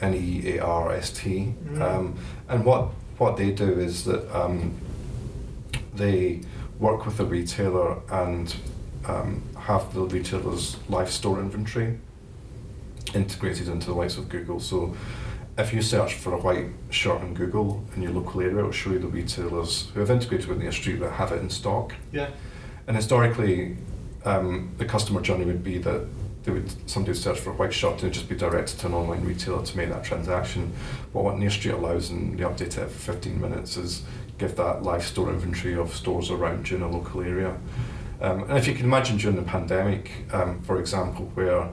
N 0.00 0.14
E 0.14 0.56
A 0.56 0.58
R 0.58 0.92
S 0.92 1.10
T. 1.10 1.54
Mm. 1.64 1.80
Um, 1.80 2.18
and 2.48 2.64
what, 2.64 2.88
what 3.18 3.36
they 3.36 3.52
do 3.52 3.78
is 3.78 4.04
that 4.04 4.28
um, 4.36 4.74
they 5.94 6.40
work 6.80 7.06
with 7.06 7.16
the 7.16 7.24
retailer 7.24 8.00
and 8.10 8.56
um, 9.06 9.42
have 9.56 9.94
the 9.94 10.02
retailer's 10.02 10.76
live 10.88 11.10
store 11.10 11.38
inventory 11.38 11.98
integrated 13.14 13.68
into 13.68 13.86
the 13.86 13.94
likes 13.94 14.16
of 14.16 14.28
Google. 14.28 14.60
So 14.60 14.96
if 15.58 15.72
you 15.72 15.82
search 15.82 16.14
for 16.14 16.32
a 16.32 16.38
white 16.38 16.68
shirt 16.90 17.20
on 17.20 17.34
Google 17.34 17.84
in 17.96 18.02
your 18.02 18.12
local 18.12 18.40
area, 18.40 18.58
it'll 18.58 18.70
show 18.70 18.92
you 18.92 19.00
the 19.00 19.08
retailers 19.08 19.90
who 19.92 20.00
have 20.00 20.10
integrated 20.10 20.46
with 20.46 20.60
NearSt 20.60 21.00
that 21.00 21.12
have 21.12 21.32
it 21.32 21.40
in 21.40 21.50
stock. 21.50 21.94
Yeah. 22.12 22.30
And 22.86 22.96
historically, 22.96 23.76
um, 24.24 24.72
the 24.78 24.84
customer 24.84 25.20
journey 25.20 25.44
would 25.44 25.64
be 25.64 25.78
that 25.78 26.06
they 26.44 26.52
would 26.52 26.70
somebody 26.88 27.10
would 27.10 27.20
search 27.20 27.40
for 27.40 27.50
a 27.50 27.54
white 27.54 27.74
shirt 27.74 28.02
and 28.04 28.12
just 28.12 28.28
be 28.28 28.36
directed 28.36 28.78
to 28.80 28.86
an 28.86 28.94
online 28.94 29.24
retailer 29.24 29.64
to 29.64 29.76
make 29.76 29.88
that 29.88 30.04
transaction. 30.04 30.72
But 31.12 31.24
what 31.24 31.34
NearSt 31.34 31.72
allows, 31.72 32.10
and 32.10 32.38
they 32.38 32.44
update 32.44 32.60
it 32.60 32.78
every 32.78 32.94
15 32.94 33.40
minutes, 33.40 33.76
is 33.76 34.04
give 34.38 34.54
that 34.56 34.84
live 34.84 35.04
store 35.04 35.28
inventory 35.30 35.74
of 35.74 35.92
stores 35.92 36.30
around 36.30 36.70
you 36.70 36.76
in 36.76 36.82
a 36.82 36.88
local 36.88 37.20
area. 37.22 37.58
Um, 38.20 38.44
and 38.44 38.56
if 38.56 38.68
you 38.68 38.74
can 38.74 38.84
imagine 38.84 39.16
during 39.16 39.36
the 39.36 39.42
pandemic, 39.42 40.10
um, 40.32 40.62
for 40.62 40.78
example, 40.78 41.26
where 41.34 41.68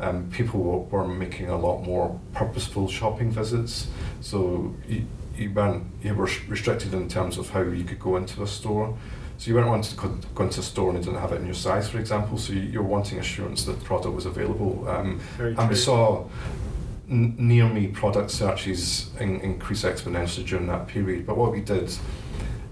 um, 0.00 0.30
people 0.30 0.60
were, 0.60 0.78
were 1.02 1.08
making 1.08 1.48
a 1.48 1.56
lot 1.58 1.82
more 1.82 2.18
purposeful 2.32 2.88
shopping 2.88 3.30
visits, 3.30 3.88
so 4.20 4.74
you, 4.86 5.06
you 5.36 5.50
weren't 5.50 5.84
you 6.02 6.14
were 6.14 6.28
restricted 6.48 6.94
in 6.94 7.08
terms 7.08 7.38
of 7.38 7.50
how 7.50 7.62
you 7.62 7.84
could 7.84 8.00
go 8.00 8.16
into 8.16 8.42
a 8.42 8.46
store. 8.46 8.96
So 9.38 9.48
you 9.48 9.54
weren't 9.54 9.68
wanting 9.68 9.96
to 9.96 10.28
go, 10.34 10.42
into 10.42 10.58
a 10.58 10.62
store 10.64 10.88
and 10.88 10.98
it 10.98 11.04
didn't 11.04 11.20
have 11.20 11.30
it 11.30 11.36
in 11.36 11.46
your 11.46 11.54
size, 11.54 11.88
for 11.88 12.00
example. 12.00 12.38
So 12.38 12.52
you, 12.52 12.62
you're 12.62 12.82
wanting 12.82 13.20
assurance 13.20 13.64
that 13.66 13.78
the 13.78 13.84
product 13.84 14.12
was 14.12 14.26
available. 14.26 14.88
Um, 14.88 15.20
and 15.38 15.68
we 15.68 15.76
saw 15.76 16.24
n- 17.08 17.36
near 17.38 17.68
me 17.68 17.86
product 17.86 18.32
searches 18.32 19.10
in, 19.20 19.40
increase 19.40 19.84
exponentially 19.84 20.44
during 20.44 20.66
that 20.66 20.88
period. 20.88 21.24
But 21.24 21.36
what 21.36 21.52
we 21.52 21.60
did 21.60 21.94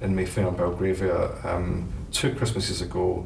in 0.01 0.17
Mayfair 0.17 0.49
and 0.49 0.57
Belgravia 0.57 1.31
um, 1.45 1.89
two 2.11 2.35
Christmases 2.35 2.83
ago, 2.83 3.25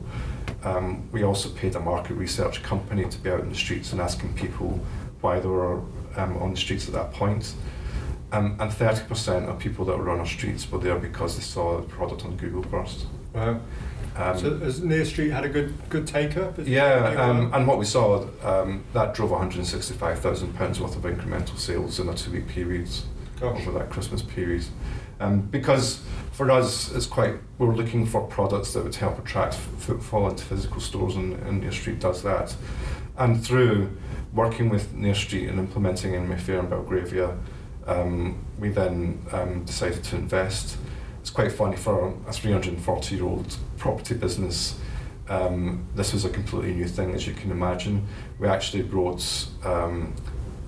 um, 0.65 1.09
we 1.11 1.23
also 1.23 1.49
paid 1.51 1.75
a 1.75 1.81
market 1.81 2.15
research 2.15 2.63
company 2.63 3.05
to 3.05 3.19
be 3.19 3.31
out 3.31 3.41
in 3.41 3.49
the 3.49 3.55
streets 3.55 3.93
and 3.93 4.01
asking 4.01 4.35
people 4.35 4.81
why 5.21 5.41
they 5.41 5.49
were 5.49 5.81
um, 6.17 6.37
on 6.41 6.51
the 6.53 6.57
streets 6.57 6.87
at 6.87 6.95
that 6.95 7.13
point. 7.13 7.55
Um, 8.33 8.57
and 8.61 8.71
30% 8.71 9.49
of 9.49 9.59
people 9.59 9.85
that 9.87 9.99
were 9.99 10.09
on 10.11 10.21
our 10.21 10.27
streets 10.27 10.71
were 10.71 10.79
there 10.79 10.97
because 10.97 11.37
they 11.37 11.43
saw 11.43 11.81
the 11.81 11.87
product 11.87 12.25
on 12.25 12.37
Google 12.37 12.63
first. 12.63 13.07
Wow. 13.35 13.61
Um, 14.17 14.39
so 14.39 14.59
has 14.59 14.81
NearSt 14.81 15.31
had 15.31 15.45
a 15.45 15.49
good 15.49 15.73
good 15.89 16.07
take 16.07 16.37
up? 16.37 16.59
Is 16.59 16.69
yeah, 16.69 17.15
um, 17.17 17.53
and 17.55 17.67
what 17.67 17.79
we 17.79 17.85
saw, 17.85 18.27
um, 18.43 18.85
that 18.93 19.15
drove 19.15 19.31
£165,000 19.31 20.81
worth 20.81 20.97
of 20.97 21.03
incremental 21.03 21.57
sales 21.57 22.01
in 22.01 22.09
a 22.09 22.15
two 22.15 22.33
week 22.33 22.49
period 22.49 22.89
Gosh. 23.39 23.61
over 23.67 23.79
that 23.79 23.91
Christmas 23.91 24.23
period. 24.23 24.65
Um, 25.21 25.41
because 25.43 26.03
for 26.41 26.51
us, 26.51 26.91
it's 26.93 27.05
quite, 27.05 27.35
we're 27.59 27.75
looking 27.75 28.07
for 28.07 28.27
products 28.27 28.73
that 28.73 28.83
would 28.83 28.95
help 28.95 29.19
attract 29.19 29.53
f- 29.53 29.69
footfall 29.77 30.27
into 30.27 30.43
physical 30.43 30.81
stores, 30.81 31.15
and, 31.15 31.35
and 31.43 31.63
NearSt 31.63 32.01
does 32.01 32.23
that. 32.23 32.57
And 33.19 33.45
through 33.45 33.95
working 34.33 34.71
with 34.71 34.95
NearSt 34.95 35.51
and 35.51 35.59
implementing 35.59 36.15
in 36.15 36.27
Mayfair 36.27 36.61
and 36.61 36.71
Belgravia, 36.71 37.37
um, 37.87 38.43
we 38.59 38.71
then 38.71 39.23
um, 39.33 39.65
decided 39.65 40.03
to 40.05 40.17
invest. 40.17 40.79
It's 41.21 41.29
quite 41.29 41.53
funny 41.53 41.77
for 41.77 42.17
a 42.27 42.33
340 42.33 43.15
year 43.15 43.25
old 43.27 43.59
property 43.77 44.15
business. 44.15 44.81
Um, 45.29 45.85
this 45.95 46.15
was 46.15 46.25
a 46.25 46.31
completely 46.31 46.73
new 46.73 46.89
thing, 46.89 47.15
as 47.15 47.27
you 47.27 47.35
can 47.35 47.51
imagine. 47.51 48.07
We 48.39 48.49
actually 48.49 48.85
brought 48.85 49.47
um, 49.63 50.15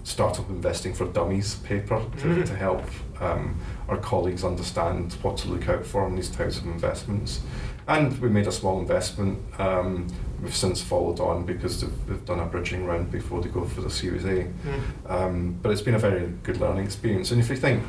Startup 0.05 0.47
Investing 0.51 0.93
for 0.93 1.07
Dummies 1.07 1.55
paper 1.55 2.05
to, 2.19 2.45
to 2.45 2.55
help 2.55 2.85
um, 3.23 3.59
our 3.89 3.97
colleagues 3.97 4.45
understand 4.45 5.13
what 5.23 5.37
to 5.39 5.49
look 5.49 5.69
out 5.69 5.87
for 5.87 6.07
in 6.07 6.17
these 6.17 6.31
types 6.31 6.59
of 6.59 6.67
investments. 6.67 7.41
And 7.89 8.17
we 8.21 8.29
made 8.29 8.47
a 8.47 8.53
small 8.53 8.81
investment. 8.81 9.39
Um, 9.59 10.09
we've 10.43 10.55
since 10.55 10.83
followed 10.83 11.21
on 11.21 11.45
because 11.45 11.81
they've, 11.81 12.07
they've 12.07 12.25
done 12.25 12.41
a 12.41 12.47
bridging 12.47 12.87
round 12.87 13.11
before 13.11 13.41
they 13.41 13.49
go 13.49 13.65
for 13.65 13.81
the 13.81 13.91
Series 13.91 14.25
A. 14.25 14.45
Mm. 14.45 15.11
Um, 15.11 15.59
but 15.63 15.71
it's 15.71 15.83
been 15.83 15.95
a 15.95 15.99
very 15.99 16.33
good 16.43 16.59
learning 16.59 16.85
experience. 16.85 17.31
And 17.31 17.41
if 17.41 17.49
you 17.49 17.57
think 17.57 17.83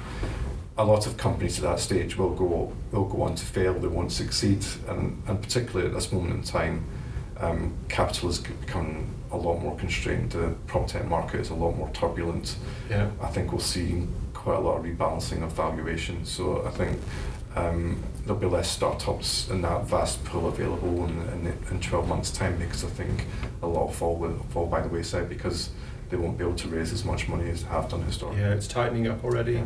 a 0.78 0.84
lot 0.84 1.06
of 1.06 1.17
companies 1.17 1.60
at 1.60 1.63
that 1.63 1.80
stage 1.80 2.17
will 2.17 2.34
go 2.34 2.74
will 2.91 3.06
go 3.06 3.22
on 3.22 3.36
to 3.36 3.46
fail, 3.46 3.74
they 3.74 3.88
won't 3.88 4.12
succeed, 4.12 4.65
and, 4.88 5.22
and 5.28 5.41
particularly 5.41 5.88
at 5.88 5.93
this 5.93 6.12
moment 6.12 6.34
in 6.34 6.43
time, 6.43 6.84
um, 7.38 7.76
capital 7.89 8.30
has 8.30 8.39
become 8.39 9.08
a 9.32 9.38
lot 9.38 9.60
more 9.62 9.76
constrained. 9.78 10.32
The 10.32 10.56
prop 10.67 10.88
tech 10.88 11.08
market 11.08 11.41
is 11.41 11.50
a 11.50 11.56
lot 11.56 11.76
more 11.78 11.89
turbulent. 11.93 12.56
Yeah. 12.89 13.10
I 13.22 13.28
think 13.28 13.52
we'll 13.52 13.62
see 13.62 14.08
quite 14.43 14.58
a 14.58 14.60
lot 14.60 14.77
of 14.77 14.84
rebalancing 14.84 15.41
of 15.41 15.53
valuation. 15.53 16.25
So 16.25 16.65
I 16.65 16.69
think 16.69 16.99
um, 17.56 18.03
there'll 18.25 18.39
be 18.39 18.45
less 18.45 18.69
startups 18.69 19.49
in 19.49 19.62
that 19.62 19.86
vast 19.86 20.23
pool 20.25 20.47
available 20.49 21.06
in, 21.06 21.21
in, 21.29 21.58
in 21.71 21.79
12 21.79 22.08
months' 22.08 22.29
time 22.29 22.58
because 22.58 22.84
I 22.84 22.89
think 22.89 23.25
a 23.62 23.67
lot 23.67 23.86
will 23.86 23.93
fall, 23.93 24.15
will 24.17 24.45
fall 24.49 24.67
by 24.67 24.82
the 24.82 24.89
wayside 24.89 25.29
because 25.29 25.69
they 26.10 26.17
won't 26.17 26.38
be 26.38 26.43
able 26.43 26.56
to 26.56 26.67
raise 26.67 26.91
as 26.91 27.06
much 27.06 27.27
money 27.29 27.49
as 27.49 27.63
they 27.63 27.69
have 27.69 27.89
done 27.89 28.03
historically. 28.03 28.41
Yeah, 28.41 28.53
it's 28.53 28.67
tightening 28.67 29.08
up 29.08 29.23
already. 29.23 29.63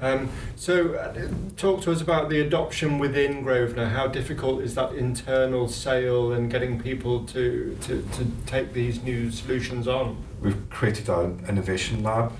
Um, 0.00 0.30
so, 0.56 0.94
uh, 0.94 1.28
talk 1.56 1.82
to 1.82 1.92
us 1.92 2.00
about 2.00 2.30
the 2.30 2.40
adoption 2.40 2.98
within 2.98 3.42
Grosvenor. 3.42 3.88
How 3.88 4.06
difficult 4.06 4.62
is 4.62 4.74
that 4.76 4.94
internal 4.94 5.68
sale 5.68 6.32
and 6.32 6.50
getting 6.50 6.80
people 6.80 7.26
to, 7.26 7.76
to, 7.82 8.08
to 8.12 8.26
take 8.46 8.72
these 8.72 9.02
new 9.02 9.30
solutions 9.30 9.88
on? 9.88 10.16
We've 10.40 10.70
created 10.70 11.10
an 11.10 11.44
innovation 11.48 12.02
lab 12.02 12.32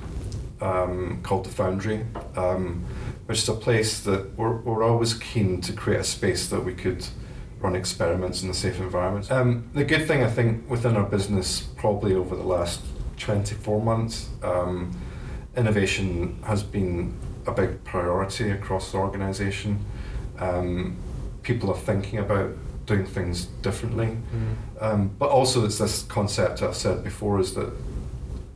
um, 0.61 1.21
called 1.23 1.45
the 1.47 1.51
Foundry, 1.51 2.07
um, 2.37 2.85
which 3.27 3.39
is 3.39 3.49
a 3.49 3.55
place 3.55 4.01
that 4.01 4.37
we're, 4.37 4.57
we're 4.57 4.83
always 4.83 5.15
keen 5.15 5.61
to 5.63 5.73
create 5.73 6.01
a 6.01 6.05
space 6.05 6.49
that 6.49 6.65
we 6.65 6.75
could 6.75 7.07
run 7.61 7.77
experiments 7.77 8.43
in 8.43 8.51
a 8.51 8.55
safe 8.55 8.81
environment. 8.81 9.31
Um, 9.31 9.69
the 9.75 9.85
good 9.85 10.07
thing 10.07 10.23
I 10.23 10.31
think 10.31 10.69
within 10.69 10.97
our 10.97 11.05
business, 11.05 11.61
probably 11.61 12.15
over 12.15 12.35
the 12.35 12.43
last 12.43 12.81
24 13.19 13.83
months, 13.83 14.31
um, 14.43 14.97
innovation 15.57 16.43
has 16.45 16.63
been 16.63 17.15
a 17.47 17.53
big 17.53 17.83
priority 17.85 18.51
across 18.51 18.93
the 18.93 18.99
organisation. 18.99 19.85
Um, 20.39 20.97
people 21.43 21.71
are 21.71 21.77
thinking 21.77 22.19
about 22.19 22.53
doing 22.87 23.07
things 23.07 23.47
differently. 23.63 24.17
Um, 24.81 25.11
but 25.19 25.31
also, 25.31 25.65
it's 25.65 25.79
this 25.79 26.03
concept 26.03 26.63
I've 26.63 26.75
said 26.75 27.05
before 27.05 27.39
is 27.39 27.55
that 27.55 27.71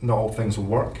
not 0.01 0.17
all 0.17 0.31
things 0.31 0.57
will 0.57 0.65
work. 0.65 0.97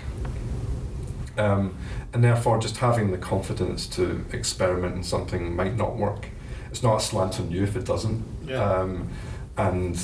Um, 1.37 1.77
and 2.13 2.23
therefore, 2.23 2.59
just 2.59 2.77
having 2.77 3.11
the 3.11 3.17
confidence 3.17 3.87
to 3.87 4.23
experiment 4.31 4.95
in 4.95 5.03
something 5.03 5.55
might 5.55 5.75
not 5.75 5.97
work. 5.97 6.29
It's 6.71 6.83
not 6.83 6.97
a 6.97 6.99
slant 6.99 7.39
on 7.39 7.51
you 7.51 7.63
if 7.63 7.75
it 7.75 7.85
doesn't. 7.85 8.23
Yeah. 8.45 8.63
Um, 8.63 9.09
and 9.57 9.99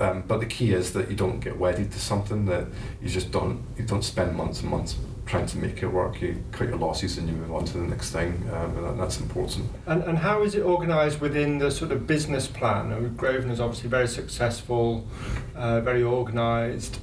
um, 0.00 0.22
but 0.26 0.38
the 0.40 0.46
key 0.46 0.72
is 0.72 0.92
that 0.92 1.10
you 1.10 1.16
don't 1.16 1.40
get 1.40 1.58
wedded 1.58 1.90
to 1.92 1.98
something 1.98 2.46
that 2.46 2.66
you 3.00 3.08
just 3.08 3.30
don't 3.30 3.62
you 3.76 3.84
don't 3.84 4.04
spend 4.04 4.36
months 4.36 4.60
and 4.60 4.70
months 4.70 4.96
trying 5.26 5.46
to 5.46 5.58
make 5.58 5.82
it 5.82 5.86
work. 5.86 6.20
You 6.20 6.42
cut 6.52 6.68
your 6.68 6.76
losses 6.76 7.18
and 7.18 7.28
you 7.28 7.34
move 7.34 7.52
on 7.52 7.64
to 7.66 7.78
the 7.78 7.86
next 7.86 8.10
thing, 8.10 8.48
um, 8.52 8.76
and 8.76 8.84
that, 8.84 8.98
that's 8.98 9.20
important. 9.20 9.70
And, 9.86 10.02
and 10.02 10.18
how 10.18 10.42
is 10.42 10.54
it 10.54 10.62
organised 10.62 11.20
within 11.20 11.58
the 11.58 11.70
sort 11.70 11.92
of 11.92 12.06
business 12.06 12.46
plan? 12.46 12.92
I 12.92 12.98
mean, 12.98 13.14
Grosvenor 13.14 13.52
is 13.52 13.60
obviously 13.60 13.88
very 13.88 14.08
successful, 14.08 15.06
uh, 15.54 15.80
very 15.80 16.02
organised. 16.02 17.00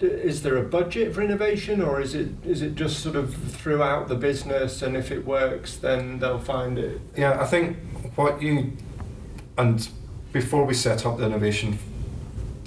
Is 0.00 0.42
there 0.42 0.56
a 0.56 0.62
budget 0.62 1.14
for 1.14 1.22
innovation, 1.22 1.82
or 1.82 2.00
is 2.00 2.14
it 2.14 2.28
is 2.44 2.62
it 2.62 2.74
just 2.74 3.00
sort 3.00 3.16
of 3.16 3.34
throughout 3.34 4.08
the 4.08 4.14
business, 4.14 4.82
and 4.82 4.96
if 4.96 5.10
it 5.10 5.26
works, 5.26 5.76
then 5.76 6.18
they'll 6.20 6.38
find 6.38 6.78
it? 6.78 7.00
Yeah, 7.16 7.40
I 7.40 7.46
think 7.46 7.76
what 8.14 8.40
you 8.40 8.72
and 9.58 9.88
before 10.32 10.64
we 10.64 10.74
set 10.74 11.04
up 11.04 11.18
the 11.18 11.26
innovation 11.26 11.78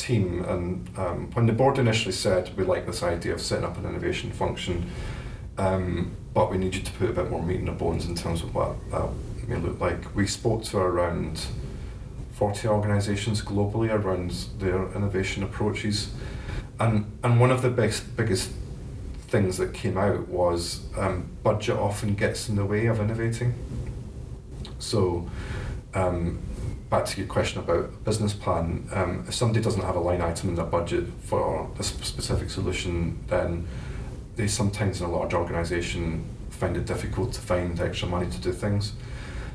team, 0.03 0.43
and 0.45 0.89
um, 0.97 1.31
when 1.31 1.45
the 1.45 1.53
board 1.53 1.77
initially 1.79 2.11
said 2.11 2.55
we 2.57 2.63
like 2.63 2.85
this 2.85 3.01
idea 3.03 3.33
of 3.33 3.41
setting 3.41 3.63
up 3.63 3.77
an 3.77 3.85
innovation 3.85 4.31
function, 4.31 4.89
um, 5.57 6.15
but 6.33 6.51
we 6.51 6.57
need 6.57 6.75
you 6.75 6.81
to 6.81 6.91
put 6.93 7.09
a 7.09 7.13
bit 7.13 7.29
more 7.29 7.41
meat 7.41 7.59
in 7.59 7.65
the 7.65 7.71
bones 7.71 8.05
in 8.05 8.15
terms 8.15 8.41
of 8.43 8.53
what 8.53 8.75
that 8.91 9.09
may 9.47 9.55
look 9.55 9.79
like. 9.79 10.13
We 10.15 10.27
spoke 10.27 10.63
to 10.65 10.77
around 10.77 11.45
40 12.33 12.67
organisations 12.67 13.41
globally 13.41 13.91
around 13.91 14.31
their 14.59 14.91
innovation 14.93 15.43
approaches, 15.43 16.11
and 16.79 17.17
and 17.23 17.39
one 17.39 17.51
of 17.51 17.61
the 17.61 17.69
best, 17.69 18.17
biggest 18.17 18.51
things 19.27 19.57
that 19.57 19.73
came 19.73 19.97
out 19.97 20.27
was 20.27 20.81
um, 20.97 21.29
budget 21.43 21.77
often 21.77 22.13
gets 22.13 22.49
in 22.49 22.55
the 22.55 22.65
way 22.65 22.87
of 22.87 22.99
innovating. 22.99 23.53
So. 24.79 25.29
Um, 25.95 26.39
back 26.93 27.05
to 27.05 27.17
your 27.17 27.27
question 27.27 27.59
about 27.59 28.03
business 28.03 28.33
plan, 28.33 28.87
um, 28.93 29.25
if 29.27 29.33
somebody 29.33 29.59
doesn't 29.59 29.81
have 29.81 29.95
a 29.95 29.99
line 29.99 30.21
item 30.21 30.49
in 30.49 30.53
their 30.53 30.63
budget 30.63 31.05
for 31.23 31.67
a 31.79 31.81
specific 31.81 32.51
solution, 32.51 33.19
then 33.29 33.67
they 34.35 34.45
sometimes 34.45 35.01
in 35.01 35.07
a 35.07 35.11
large 35.11 35.33
organisation 35.33 36.23
find 36.51 36.77
it 36.77 36.85
difficult 36.85 37.33
to 37.33 37.41
find 37.41 37.79
extra 37.79 38.07
money 38.07 38.29
to 38.29 38.37
do 38.37 38.53
things. 38.53 38.93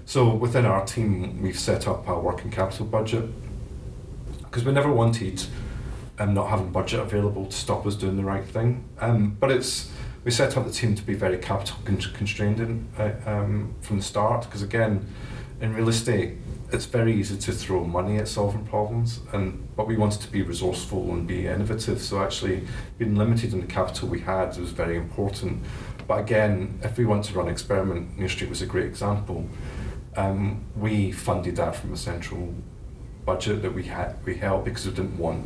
So 0.05 0.35
within 0.35 0.67
our 0.67 0.85
team, 0.85 1.41
we've 1.41 1.57
set 1.57 1.87
up 1.87 2.09
a 2.09 2.19
working 2.19 2.51
capital 2.51 2.87
budget 2.87 3.27
because 4.39 4.65
we 4.65 4.73
never 4.73 4.93
wanted 4.93 5.41
um, 6.19 6.35
not 6.35 6.49
having 6.49 6.73
budget 6.73 6.99
available 6.99 7.47
to 7.47 7.57
stop 7.57 7.87
us 7.87 7.95
doing 7.95 8.17
the 8.17 8.25
right 8.25 8.45
thing. 8.45 8.83
Um, 8.99 9.37
but 9.39 9.53
it's 9.53 9.93
we 10.25 10.33
set 10.33 10.57
up 10.57 10.67
the 10.67 10.73
team 10.73 10.97
to 10.97 11.03
be 11.05 11.15
very 11.15 11.39
capital 11.39 11.77
constrained 11.85 12.59
in, 12.59 12.89
uh, 12.99 13.13
um, 13.27 13.77
from 13.81 13.99
the 13.99 14.03
start 14.03 14.45
because 14.47 14.63
again, 14.63 15.07
in 15.61 15.73
real 15.73 15.89
estate 15.89 16.33
it's 16.71 16.85
very 16.85 17.15
easy 17.15 17.39
to 17.39 17.53
throw 17.53 17.85
money 17.85 18.19
at 18.19 18.29
solving 18.29 18.65
problems, 18.67 19.21
and 19.33 19.69
but 19.77 19.87
we 19.87 19.97
wanted 19.97 20.21
to 20.21 20.31
be 20.31 20.43
resourceful 20.43 21.11
and 21.13 21.27
be 21.27 21.47
innovative. 21.47 22.01
So 22.03 22.23
actually, 22.23 22.67
being 22.99 23.15
limited 23.15 23.53
in 23.53 23.61
the 23.61 23.67
capital 23.67 24.09
we 24.09 24.21
had 24.21 24.57
was 24.59 24.71
very 24.71 24.97
important. 24.97 25.63
But 26.07 26.21
again, 26.21 26.79
if 26.83 26.99
we 26.99 27.05
want 27.05 27.25
to 27.27 27.35
run 27.35 27.49
experiment, 27.49 28.19
NearSt 28.19 28.49
was 28.49 28.63
a 28.63 28.67
great 28.67 28.87
example. 28.87 29.47
Um, 30.17 30.65
we 30.77 31.13
funded 31.13 31.57
that 31.57 31.77
from 31.77 31.93
a 31.93 31.97
central 31.97 32.55
budget 33.25 33.63
that 33.63 33.75
we 33.75 33.85
had 33.85 34.17
we 34.25 34.37
held 34.37 34.65
because 34.65 34.87
we 34.87 34.93
didn't 34.93 35.19
want 35.19 35.45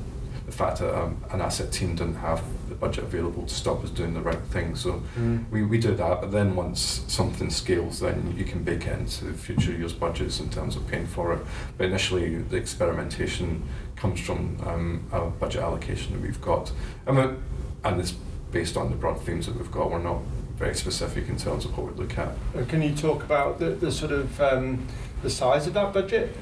the 0.52 0.58
fact 0.58 0.80
that 0.80 0.94
um, 0.94 1.16
an 1.30 1.40
asset 1.40 1.72
team 1.72 1.96
didn't 1.96 2.16
have 2.16 2.42
the 2.68 2.74
budget 2.74 3.04
available 3.04 3.46
to 3.46 3.54
stop 3.54 3.82
us 3.82 3.88
doing 3.88 4.12
the 4.12 4.20
right 4.20 4.40
thing. 4.50 4.76
So 4.76 5.02
mm. 5.16 5.48
we, 5.50 5.62
we 5.62 5.78
do 5.78 5.94
that, 5.94 6.20
but 6.20 6.30
then 6.30 6.54
once 6.54 7.04
something 7.08 7.48
scales, 7.48 8.00
then 8.00 8.34
you 8.36 8.44
can 8.44 8.62
bake 8.62 8.86
it 8.86 8.98
into 8.98 9.32
future 9.32 9.72
years' 9.72 9.94
budgets 9.94 10.40
in 10.40 10.50
terms 10.50 10.76
of 10.76 10.86
paying 10.86 11.06
for 11.06 11.32
it. 11.32 11.40
But 11.78 11.86
initially, 11.86 12.36
the 12.36 12.56
experimentation 12.56 13.62
comes 13.96 14.20
from 14.20 14.58
um, 14.66 15.06
a 15.10 15.30
budget 15.30 15.62
allocation 15.62 16.12
that 16.12 16.20
we've 16.20 16.40
got. 16.42 16.70
And, 17.06 17.42
and 17.84 18.00
it's 18.00 18.12
based 18.50 18.76
on 18.76 18.90
the 18.90 18.96
broad 18.96 19.22
themes 19.22 19.46
that 19.46 19.56
we've 19.56 19.70
got. 19.70 19.90
We're 19.90 20.02
not 20.02 20.20
very 20.56 20.74
specific 20.74 21.28
in 21.28 21.38
terms 21.38 21.64
of 21.64 21.76
what 21.78 21.94
we 21.94 21.98
look 21.98 22.18
at. 22.18 22.36
Can 22.68 22.82
you 22.82 22.94
talk 22.94 23.24
about 23.24 23.58
the, 23.58 23.70
the 23.70 23.90
sort 23.90 24.12
of 24.12 24.38
um, 24.38 24.86
the 25.22 25.30
size 25.30 25.66
of 25.66 25.72
that 25.74 25.94
budget? 25.94 26.36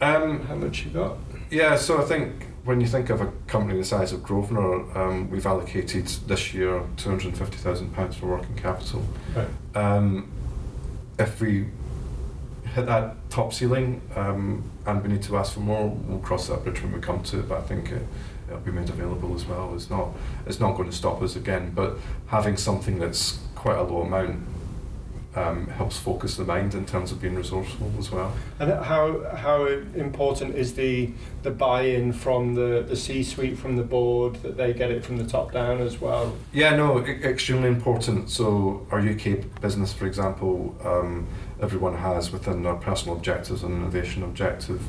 Um, 0.00 0.46
How 0.46 0.54
much 0.54 0.86
you 0.86 0.90
got? 0.92 1.18
Yeah, 1.50 1.76
so 1.76 2.00
I 2.02 2.04
think 2.06 2.53
when 2.64 2.80
you 2.80 2.86
think 2.86 3.10
of 3.10 3.20
a 3.20 3.26
company 3.46 3.78
the 3.78 3.84
size 3.84 4.12
of 4.12 4.22
Grosvenor, 4.22 4.98
um, 4.98 5.30
we've 5.30 5.46
allocated 5.46 6.06
this 6.06 6.54
year 6.54 6.82
two 6.96 7.10
hundred 7.10 7.28
and 7.28 7.38
fifty 7.38 7.56
thousand 7.58 7.94
pounds 7.94 8.16
for 8.16 8.26
working 8.26 8.56
capital. 8.56 9.04
Right. 9.36 9.48
Um, 9.74 10.30
if 11.18 11.40
we 11.40 11.66
hit 12.74 12.86
that 12.86 13.16
top 13.30 13.52
ceiling 13.52 14.00
um, 14.16 14.68
and 14.86 15.02
we 15.02 15.08
need 15.10 15.22
to 15.22 15.36
ask 15.36 15.52
for 15.52 15.60
more, 15.60 15.88
we'll 15.88 16.18
cross 16.18 16.48
that 16.48 16.64
bridge 16.64 16.82
when 16.82 16.92
we 16.92 17.00
come 17.00 17.22
to 17.24 17.40
it. 17.40 17.48
But 17.48 17.58
I 17.58 17.62
think 17.62 17.90
it, 17.90 18.02
it'll 18.48 18.60
be 18.60 18.72
made 18.72 18.88
available 18.88 19.34
as 19.34 19.44
well. 19.44 19.74
It's 19.74 19.90
not 19.90 20.08
it's 20.46 20.58
not 20.58 20.76
going 20.76 20.88
to 20.88 20.96
stop 20.96 21.22
us 21.22 21.36
again. 21.36 21.72
But 21.74 21.98
having 22.26 22.56
something 22.56 22.98
that's 22.98 23.38
quite 23.54 23.76
a 23.76 23.82
low 23.82 24.02
amount 24.02 24.40
um, 25.36 25.66
helps 25.66 25.98
focus 25.98 26.36
the 26.36 26.44
mind 26.44 26.74
in 26.74 26.86
terms 26.86 27.10
of 27.10 27.20
being 27.20 27.34
resourceful 27.34 27.90
as 27.98 28.10
well. 28.10 28.32
And 28.58 28.72
how 28.72 29.24
how 29.34 29.66
important 29.66 30.54
is 30.54 30.74
the 30.74 31.10
the 31.42 31.50
buy-in 31.50 32.12
from 32.12 32.54
the, 32.54 32.84
the 32.88 32.96
C-suite, 32.96 33.58
from 33.58 33.76
the 33.76 33.82
board, 33.82 34.36
that 34.42 34.56
they 34.56 34.72
get 34.72 34.90
it 34.90 35.04
from 35.04 35.18
the 35.18 35.26
top 35.26 35.52
down 35.52 35.80
as 35.80 36.00
well? 36.00 36.34
Yeah, 36.52 36.76
no, 36.76 37.04
extremely 37.04 37.68
important. 37.68 38.30
So 38.30 38.86
our 38.90 39.00
UK 39.00 39.60
business, 39.60 39.92
for 39.92 40.06
example, 40.06 40.74
um, 40.84 41.26
everyone 41.60 41.96
has 41.96 42.32
within 42.32 42.62
their 42.62 42.76
personal 42.76 43.16
objectives 43.16 43.62
an 43.62 43.72
innovation 43.72 44.22
objective. 44.22 44.82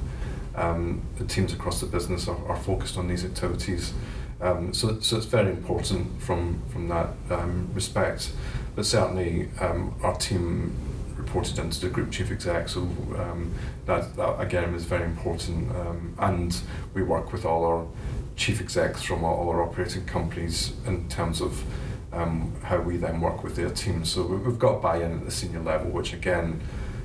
Um, 0.55 1.01
the 1.17 1.25
teams 1.25 1.51
across 1.51 1.81
the 1.81 1.87
business 1.87 2.29
are, 2.29 2.47
are 2.47 2.55
focused 2.55 2.97
on 2.97 3.09
these 3.09 3.25
activities. 3.25 3.93
Um, 4.39 4.73
so, 4.73 4.99
so 4.99 5.17
it's 5.17 5.25
very 5.25 5.49
important 5.49 6.21
from 6.21 6.61
from 6.69 6.87
that 6.89 7.09
um, 7.29 7.69
respect. 7.73 8.31
But 8.75 8.85
certainly, 8.85 9.49
um, 9.59 9.95
our 10.03 10.15
team 10.17 10.75
reported 11.15 11.57
into 11.59 11.79
the 11.79 11.89
group 11.89 12.11
chief 12.11 12.31
exec, 12.31 12.69
so 12.69 12.81
um, 12.81 13.53
that, 13.85 14.15
that 14.17 14.39
again 14.39 14.75
is 14.75 14.83
very 14.83 15.05
important. 15.05 15.71
Um, 15.71 16.15
and 16.19 16.61
we 16.93 17.01
work 17.03 17.31
with 17.31 17.45
all 17.45 17.63
our 17.65 17.87
chief 18.35 18.59
execs 18.59 19.03
from 19.03 19.23
all, 19.23 19.35
all 19.35 19.49
our 19.49 19.63
operating 19.63 20.05
companies 20.05 20.73
in 20.85 21.07
terms 21.07 21.41
of 21.41 21.63
um, 22.11 22.53
how 22.63 22.79
we 22.79 22.97
then 22.97 23.21
work 23.21 23.43
with 23.43 23.55
their 23.55 23.69
teams. 23.69 24.11
So 24.11 24.25
we've 24.25 24.59
got 24.59 24.81
buy-in 24.81 25.19
at 25.19 25.25
the 25.25 25.31
senior 25.31 25.61
level, 25.61 25.91
which 25.91 26.13
again 26.13 26.61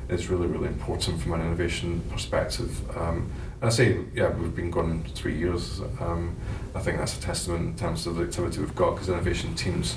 is 0.09 0.28
really 0.28 0.48
really 0.48 0.66
important 0.66 1.20
from 1.20 1.35
an 1.35 1.40
innovation 1.40 2.02
perspective. 2.11 2.96
Um, 2.96 3.30
and 3.61 3.68
I 3.68 3.72
say, 3.72 3.98
yeah, 4.14 4.30
we've 4.30 4.56
been 4.56 4.70
going 4.70 5.04
three 5.14 5.37
years. 5.37 5.80
Um, 6.00 6.37
I 6.74 6.80
think 6.80 6.98
that's 6.98 7.16
a 7.16 7.20
testament 7.20 7.62
in 7.66 7.76
terms 7.76 8.06
of 8.06 8.16
the 8.16 8.24
activity 8.24 8.61
we've 8.61 8.74
got 8.74 8.92
because 8.92 9.09
innovation 9.09 9.54
teams 9.54 9.96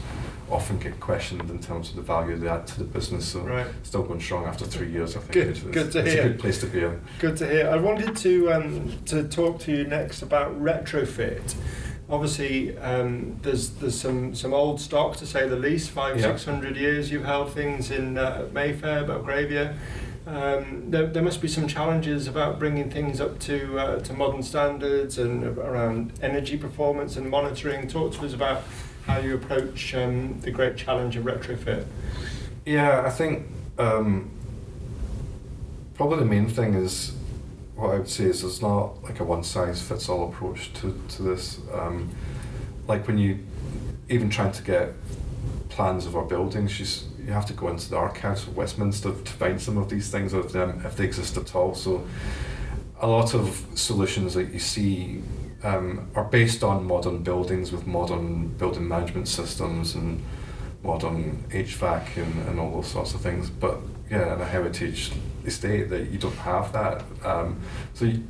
often 0.49 0.77
get 0.79 0.99
questioned 0.99 1.49
in 1.49 1.60
terms 1.60 1.89
of 1.89 1.95
the 1.95 2.01
value 2.01 2.36
they 2.36 2.47
add 2.47 2.67
to 2.67 2.79
the 2.79 2.84
business. 2.86 3.25
So 3.25 3.41
right. 3.41 3.67
still 3.84 4.03
going 4.03 4.21
strong 4.21 4.45
after 4.45 4.65
three 4.65 4.91
years, 4.91 5.15
I 5.15 5.19
think. 5.19 5.32
Good, 5.32 5.47
it's, 5.47 5.60
good 5.62 5.91
to 5.91 5.99
it's 5.99 6.12
hear. 6.12 6.23
a 6.23 6.29
good 6.29 6.39
place 6.39 6.60
to 6.62 6.67
be 6.67 6.84
in. 6.84 7.01
Good 7.19 7.38
to 7.38 7.47
hear. 7.47 7.69
I 7.69 7.77
wanted 7.77 8.15
to 8.17 8.51
um, 8.51 8.91
to 9.06 9.27
talk 9.27 9.60
to 9.62 9.71
you 9.71 9.86
next 9.86 10.21
about 10.21 10.60
retrofit. 10.62 11.56
Obviously, 12.10 12.77
um, 12.79 13.39
there's 13.41 13.71
there's 13.71 13.99
some, 13.99 14.36
some 14.36 14.53
old 14.53 14.79
stock 14.79 15.15
to 15.17 15.25
say 15.25 15.47
the 15.47 15.56
least. 15.56 15.89
Five 15.89 16.17
yeah. 16.17 16.23
six 16.23 16.45
hundred 16.45 16.75
years 16.77 17.12
you've 17.12 17.25
held 17.25 17.53
things 17.53 17.91
in 17.91 18.17
uh, 18.17 18.47
Mayfair, 18.51 19.06
Belgravia. 19.06 19.75
Um, 20.25 20.89
there, 20.89 21.08
there 21.08 21.23
must 21.23 21.41
be 21.41 21.49
some 21.49 21.67
challenges 21.67 22.27
about 22.27 22.58
bringing 22.58 22.89
things 22.89 23.19
up 23.19 23.39
to 23.39 23.79
uh, 23.79 23.99
to 24.01 24.13
modern 24.13 24.43
standards 24.43 25.17
and 25.17 25.43
around 25.58 26.13
energy 26.21 26.58
performance 26.58 27.17
and 27.17 27.29
monitoring. 27.29 27.88
Talk 27.88 28.13
to 28.13 28.25
us 28.25 28.34
about 28.34 28.63
how 29.05 29.19
you 29.19 29.35
approach 29.35 29.93
um, 29.95 30.39
the 30.41 30.51
great 30.51 30.77
challenge 30.77 31.15
of 31.15 31.25
retrofit. 31.25 31.85
Yeah, 32.65 33.03
I 33.05 33.09
think 33.09 33.47
um, 33.77 34.31
probably 35.95 36.19
the 36.19 36.25
main 36.25 36.47
thing 36.47 36.73
is 36.73 37.13
what 37.75 37.91
I 37.91 37.97
would 37.97 38.09
say 38.09 38.25
is 38.25 38.41
there's 38.41 38.61
not 38.61 39.03
like 39.03 39.19
a 39.19 39.23
one 39.23 39.43
size 39.43 39.81
fits 39.81 40.07
all 40.07 40.29
approach 40.29 40.73
to, 40.73 40.99
to 41.09 41.23
this. 41.23 41.59
Um, 41.73 42.09
like 42.87 43.07
when 43.07 43.17
you 43.17 43.39
even 44.09 44.29
trying 44.29 44.51
to 44.51 44.63
get 44.63 44.93
plans 45.69 46.05
of 46.05 46.15
our 46.15 46.25
buildings, 46.25 46.79
you, 46.79 47.25
you 47.25 47.33
have 47.33 47.45
to 47.47 47.53
go 47.53 47.69
into 47.69 47.89
the 47.89 47.97
archives 47.97 48.43
of 48.47 48.55
Westminster 48.55 49.11
to 49.11 49.31
find 49.33 49.59
some 49.61 49.77
of 49.77 49.89
these 49.89 50.11
things 50.11 50.33
if, 50.33 50.51
them, 50.51 50.81
if 50.85 50.95
they 50.95 51.05
exist 51.05 51.35
at 51.37 51.55
all. 51.55 51.73
So 51.73 52.05
a 52.99 53.07
lot 53.07 53.33
of 53.33 53.65
solutions 53.73 54.33
that 54.35 54.53
you 54.53 54.59
see 54.59 55.21
um, 55.63 56.08
are 56.15 56.26
based 56.26 56.63
on 56.63 56.86
modern 56.86 57.23
buildings 57.23 57.71
with 57.71 57.88
modern 57.88 58.49
building 58.49 58.88
management 58.88 59.28
systems 59.28 59.95
and 59.95 60.21
modern 60.84 61.43
HVAC 61.49 62.17
and, 62.17 62.47
and 62.47 62.60
all 62.60 62.71
those 62.71 62.88
sorts 62.88 63.13
of 63.13 63.21
things. 63.21 63.49
But 63.49 63.80
yeah, 64.12 64.34
in 64.34 64.41
a 64.41 64.45
heritage 64.45 65.12
estate 65.45 65.89
that 65.89 66.10
you 66.12 66.19
don't 66.19 66.36
have 66.36 66.73
that. 66.73 67.04
Um, 67.23 67.60
so 67.93 68.06
you, 68.06 68.23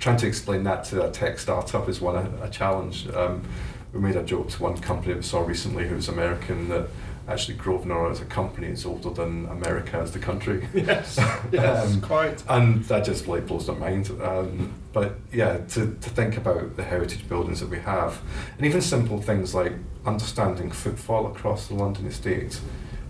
trying 0.00 0.16
to 0.18 0.26
explain 0.26 0.64
that 0.64 0.84
to 0.84 1.08
a 1.08 1.10
tech 1.10 1.38
startup 1.38 1.88
is 1.88 2.00
one 2.00 2.16
a, 2.16 2.44
a 2.44 2.50
challenge. 2.50 3.08
Um, 3.08 3.44
we 3.92 4.00
made 4.00 4.16
a 4.16 4.24
joke 4.24 4.50
to 4.50 4.62
one 4.62 4.76
company 4.78 5.14
we 5.14 5.22
saw 5.22 5.42
recently 5.42 5.86
who 5.88 5.94
was 5.94 6.08
American 6.08 6.68
that 6.68 6.88
actually 7.26 7.56
Grosvenor 7.56 8.10
as 8.10 8.20
a 8.20 8.24
company 8.26 8.68
is 8.68 8.84
older 8.84 9.10
than 9.10 9.46
America 9.46 9.96
as 9.96 10.12
the 10.12 10.18
country. 10.18 10.68
Yes, 10.74 11.18
yes, 11.50 11.86
Um, 11.94 12.00
quite. 12.00 12.42
and 12.48 12.84
that 12.84 13.04
just 13.04 13.26
like 13.26 13.46
blows 13.46 13.66
their 13.66 13.76
mind. 13.76 14.10
Um, 14.22 14.72
but 14.92 15.16
yeah, 15.32 15.58
to, 15.58 15.86
to 15.86 16.10
think 16.10 16.36
about 16.36 16.76
the 16.76 16.82
heritage 16.84 17.28
buildings 17.28 17.60
that 17.60 17.70
we 17.70 17.78
have, 17.80 18.20
and 18.58 18.66
even 18.66 18.80
simple 18.80 19.20
things 19.20 19.54
like 19.54 19.72
understanding 20.04 20.70
footfall 20.70 21.26
across 21.26 21.68
the 21.68 21.74
London 21.74 22.06
estate. 22.06 22.60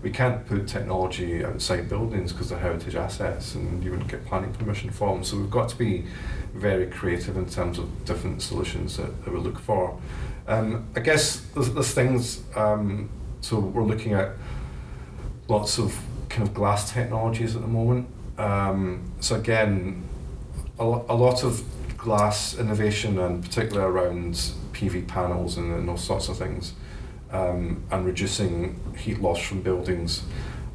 We 0.01 0.11
can't 0.11 0.45
put 0.45 0.67
technology 0.67 1.43
outside 1.43 1.89
buildings 1.89 2.31
because 2.31 2.49
they're 2.49 2.59
heritage 2.59 2.93
assets 2.93 3.55
and 3.55 3.83
you 3.83 3.89
wouldn't 3.89 4.07
get 4.09 4.23
planning 4.25 4.53
permission 4.53 4.91
for 4.91 5.11
them. 5.11 5.23
So 5.23 5.35
we've 5.35 5.49
got 5.49 5.67
to 5.69 5.75
be 5.75 6.05
very 6.53 6.85
creative 6.85 7.35
in 7.37 7.47
terms 7.47 7.79
of 7.79 8.05
different 8.05 8.43
solutions 8.43 8.97
that, 8.97 9.25
that 9.25 9.33
we 9.33 9.39
look 9.39 9.57
for. 9.57 9.99
Um, 10.47 10.85
I 10.95 10.99
guess 10.99 11.37
there's, 11.55 11.73
there's 11.73 11.91
things, 11.91 12.43
um, 12.55 13.09
so 13.45 13.59
we're 13.59 13.83
looking 13.83 14.13
at 14.13 14.31
lots 15.47 15.77
of 15.77 15.95
kind 16.29 16.47
of 16.47 16.55
glass 16.55 16.91
technologies 16.91 17.55
at 17.55 17.61
the 17.61 17.67
moment. 17.67 18.07
Um, 18.39 19.11
so 19.19 19.35
again, 19.35 20.03
a, 20.79 20.83
a 20.83 21.15
lot 21.15 21.43
of 21.43 21.63
glass 21.95 22.57
innovation 22.57 23.19
and 23.19 23.43
particularly 23.43 23.87
around 23.87 24.33
PV 24.73 25.07
panels 25.07 25.57
and, 25.57 25.71
and 25.75 25.87
those 25.87 26.03
sorts 26.03 26.27
of 26.27 26.39
things 26.39 26.73
um, 27.31 27.83
and 27.91 28.07
reducing 28.07 28.79
heat 28.97 29.21
loss 29.21 29.39
from 29.39 29.61
buildings 29.61 30.23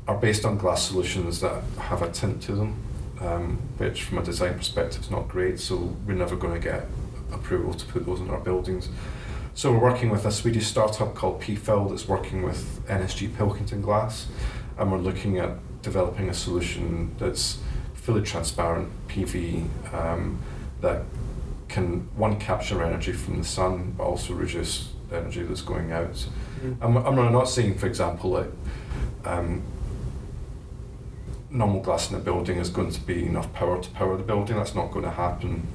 are 0.06 0.16
based 0.16 0.44
on 0.44 0.56
glass 0.56 0.87
solutions 0.87 1.40
that 1.40 1.64
have 1.76 2.02
a 2.02 2.11
tint 2.12 2.40
to 2.42 2.52
them, 2.52 2.80
um, 3.20 3.56
which 3.78 4.04
from 4.04 4.18
a 4.18 4.22
design 4.22 4.54
perspective 4.54 5.02
is 5.02 5.11
not 5.11 5.26
great. 5.26 5.59
So 5.59 5.96
we're 6.06 6.14
never 6.14 6.37
going 6.37 6.54
to 6.54 6.61
get 6.61 6.87
approval 7.33 7.74
to 7.74 7.87
put 7.87 8.06
those 8.06 8.20
in 8.20 8.30
our 8.30 8.40
buildings. 8.40 8.90
So 9.61 9.70
we're 9.73 9.90
working 9.92 10.09
with 10.09 10.25
a 10.25 10.33
Swedish 10.33 10.66
startup 10.66 11.14
called 11.14 11.42
Peafowl 11.42 11.90
that's 11.90 12.09
working 12.09 12.42
with 12.42 12.83
NSG 12.87 13.37
Pilkington 13.37 13.83
Glass, 13.83 14.27
and 14.79 14.90
we're 14.90 14.96
looking 14.96 15.37
at 15.37 15.51
developing 15.83 16.31
a 16.31 16.33
solution 16.33 17.14
that's 17.18 17.59
fully 17.92 18.23
transparent 18.23 18.88
PV 19.09 19.68
um, 19.92 20.38
that 20.81 21.03
can 21.68 22.09
one 22.16 22.40
capture 22.40 22.83
energy 22.83 23.12
from 23.12 23.37
the 23.37 23.44
sun, 23.44 23.94
but 23.99 24.05
also 24.05 24.33
reduce 24.33 24.94
energy 25.12 25.42
that's 25.42 25.61
going 25.61 25.92
out. 25.92 26.27
I'm, 26.81 26.96
I'm 26.96 27.14
not 27.31 27.46
saying, 27.46 27.77
for 27.77 27.87
example, 27.87 28.33
that 28.33 28.51
um, 29.27 29.62
normal 31.51 31.83
glass 31.83 32.11
in 32.11 32.16
a 32.16 32.20
building 32.20 32.57
is 32.57 32.70
going 32.70 32.92
to 32.92 33.01
be 33.03 33.27
enough 33.27 33.53
power 33.53 33.79
to 33.79 33.90
power 33.90 34.16
the 34.16 34.23
building. 34.23 34.57
That's 34.57 34.75
not 34.75 34.90
going 34.90 35.05
to 35.05 35.11
happen. 35.11 35.66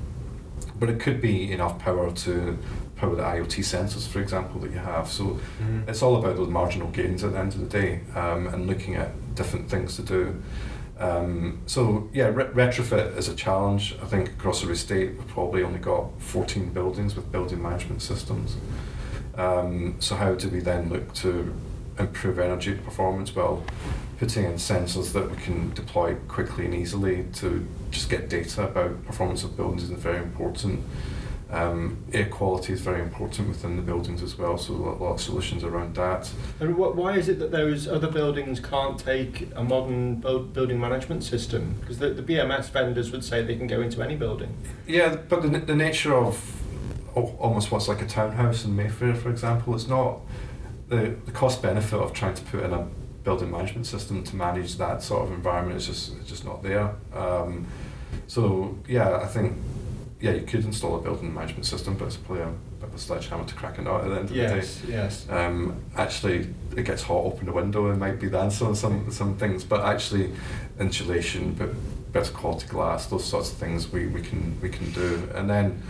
But 0.79 0.89
it 0.89 0.99
could 0.99 1.21
be 1.21 1.51
enough 1.51 1.77
power 1.77 2.11
to 2.11 2.57
power 2.95 3.15
the 3.15 3.21
IoT 3.23 3.59
sensors, 3.61 4.07
for 4.07 4.19
example, 4.21 4.59
that 4.61 4.71
you 4.71 4.77
have. 4.79 5.07
So 5.09 5.37
Mm. 5.61 5.87
it's 5.87 6.01
all 6.01 6.15
about 6.17 6.37
those 6.37 6.49
marginal 6.49 6.87
gains 6.89 7.23
at 7.23 7.33
the 7.33 7.39
end 7.39 7.53
of 7.53 7.59
the 7.59 7.65
day 7.65 7.99
um, 8.15 8.47
and 8.47 8.67
looking 8.67 8.95
at 8.95 9.11
different 9.35 9.69
things 9.69 9.95
to 9.97 10.01
do. 10.01 10.35
Um, 10.97 11.59
so 11.65 12.09
yeah, 12.13 12.27
re- 12.27 12.45
retrofit 12.45 13.17
is 13.17 13.27
a 13.27 13.35
challenge. 13.35 13.95
I 14.01 14.05
think 14.05 14.29
across 14.29 14.61
the 14.61 14.69
estate 14.71 15.15
we've 15.17 15.27
probably 15.27 15.61
only 15.63 15.79
got 15.79 16.05
14 16.21 16.69
buildings 16.69 17.15
with 17.17 17.29
building 17.33 17.61
management 17.61 18.01
systems. 18.01 18.55
Um, 19.37 19.95
so 19.99 20.15
how 20.15 20.35
do 20.35 20.47
we 20.47 20.61
then 20.61 20.87
look 20.89 21.13
to 21.15 21.53
improve 21.99 22.39
energy 22.39 22.75
performance? 22.75 23.35
Well, 23.35 23.65
putting 24.19 24.45
in 24.45 24.53
sensors 24.53 25.11
that 25.11 25.29
we 25.29 25.35
can 25.35 25.73
deploy 25.73 26.15
quickly 26.29 26.63
and 26.63 26.73
easily 26.73 27.25
to 27.33 27.67
just 27.91 28.09
get 28.09 28.29
data 28.29 28.63
about 28.69 29.05
performance 29.05 29.43
of 29.43 29.57
buildings 29.57 29.83
is 29.83 29.89
very 29.89 30.19
important. 30.19 30.81
Um, 31.51 32.03
air 32.11 32.27
quality 32.27 32.73
is 32.73 32.81
very 32.81 33.01
important 33.01 33.47
within 33.47 33.75
the 33.75 33.81
buildings 33.81 34.23
as 34.23 34.37
well, 34.37 34.57
so 34.57 34.73
a 34.73 34.75
lot, 34.75 35.13
of 35.13 35.21
solutions 35.21 35.63
around 35.63 35.95
that. 35.95 36.31
And 36.59 36.73
wh- 36.73 36.95
why 36.95 37.17
is 37.17 37.29
it 37.29 37.37
that 37.39 37.51
those 37.51 37.87
other 37.87 38.09
buildings 38.09 38.59
can't 38.59 38.99
take 38.99 39.49
a 39.55 39.63
modern 39.63 40.15
build, 40.15 40.53
building 40.53 40.79
management 40.79 41.23
system? 41.23 41.75
Because 41.79 41.99
the, 41.99 42.09
the 42.09 42.23
BMS 42.23 42.69
vendors 42.69 43.11
would 43.11 43.23
say 43.23 43.43
they 43.43 43.55
can 43.55 43.67
go 43.67 43.81
into 43.81 44.01
any 44.01 44.15
building. 44.15 44.57
Yeah, 44.87 45.15
but 45.15 45.43
the, 45.43 45.49
the 45.59 45.75
nature 45.75 46.15
of 46.15 46.61
al- 47.15 47.35
almost 47.39 47.71
what's 47.71 47.87
like 47.87 48.01
a 48.01 48.07
townhouse 48.07 48.65
in 48.65 48.75
Mayfair, 48.75 49.13
for 49.13 49.29
example, 49.29 49.75
it's 49.75 49.87
not 49.87 50.21
the, 50.87 51.15
the 51.25 51.31
cost 51.31 51.61
benefit 51.61 51.99
of 51.99 52.11
trying 52.11 52.33
to 52.33 52.41
put 52.43 52.63
in 52.63 52.73
a 52.73 52.87
building 53.23 53.51
management 53.51 53.87
system 53.87 54.23
to 54.23 54.35
manage 54.35 54.77
that 54.77 55.01
sort 55.01 55.27
of 55.27 55.33
environment 55.33 55.77
is 55.77 55.87
just 55.87 56.15
it's 56.17 56.29
just 56.29 56.45
not 56.45 56.63
there. 56.63 56.95
Um, 57.13 57.67
so 58.27 58.77
yeah, 58.87 59.17
I 59.17 59.25
think 59.25 59.57
yeah 60.25 60.31
you 60.31 60.41
could 60.41 60.65
install 60.65 60.95
a 60.95 61.01
building 61.01 61.31
management 61.31 61.67
system, 61.67 61.95
but 61.95 62.05
it's 62.05 62.17
probably 62.17 62.43
a 62.43 62.47
bit 62.79 62.89
of 62.89 62.95
a 62.95 62.97
sledgehammer 62.97 63.45
to 63.45 63.53
crack 63.53 63.77
a 63.77 63.81
nut 63.83 64.01
at 64.03 64.09
the 64.09 64.15
end 64.15 64.23
of 64.23 64.29
the 64.29 64.35
day. 64.35 64.55
Yes, 64.55 64.81
yes. 64.87 65.29
Um, 65.29 65.83
actually, 65.95 66.47
it 66.75 66.83
gets 66.83 67.03
hot, 67.03 67.23
open 67.23 67.45
the 67.45 67.53
window, 67.53 67.91
it 67.91 67.97
might 67.97 68.19
be 68.19 68.27
the 68.27 68.39
answer 68.39 68.65
on 68.65 68.75
some, 68.75 69.11
some 69.11 69.37
things, 69.37 69.63
but 69.63 69.81
actually, 69.81 70.31
insulation, 70.79 71.53
but 71.53 71.69
better 72.11 72.31
quality 72.31 72.67
glass, 72.67 73.05
those 73.05 73.23
sorts 73.23 73.51
of 73.51 73.57
things 73.57 73.91
we, 73.91 74.07
we 74.07 74.21
can 74.21 74.59
we 74.61 74.69
can 74.69 74.91
do. 74.93 75.29
And 75.35 75.47
then 75.47 75.83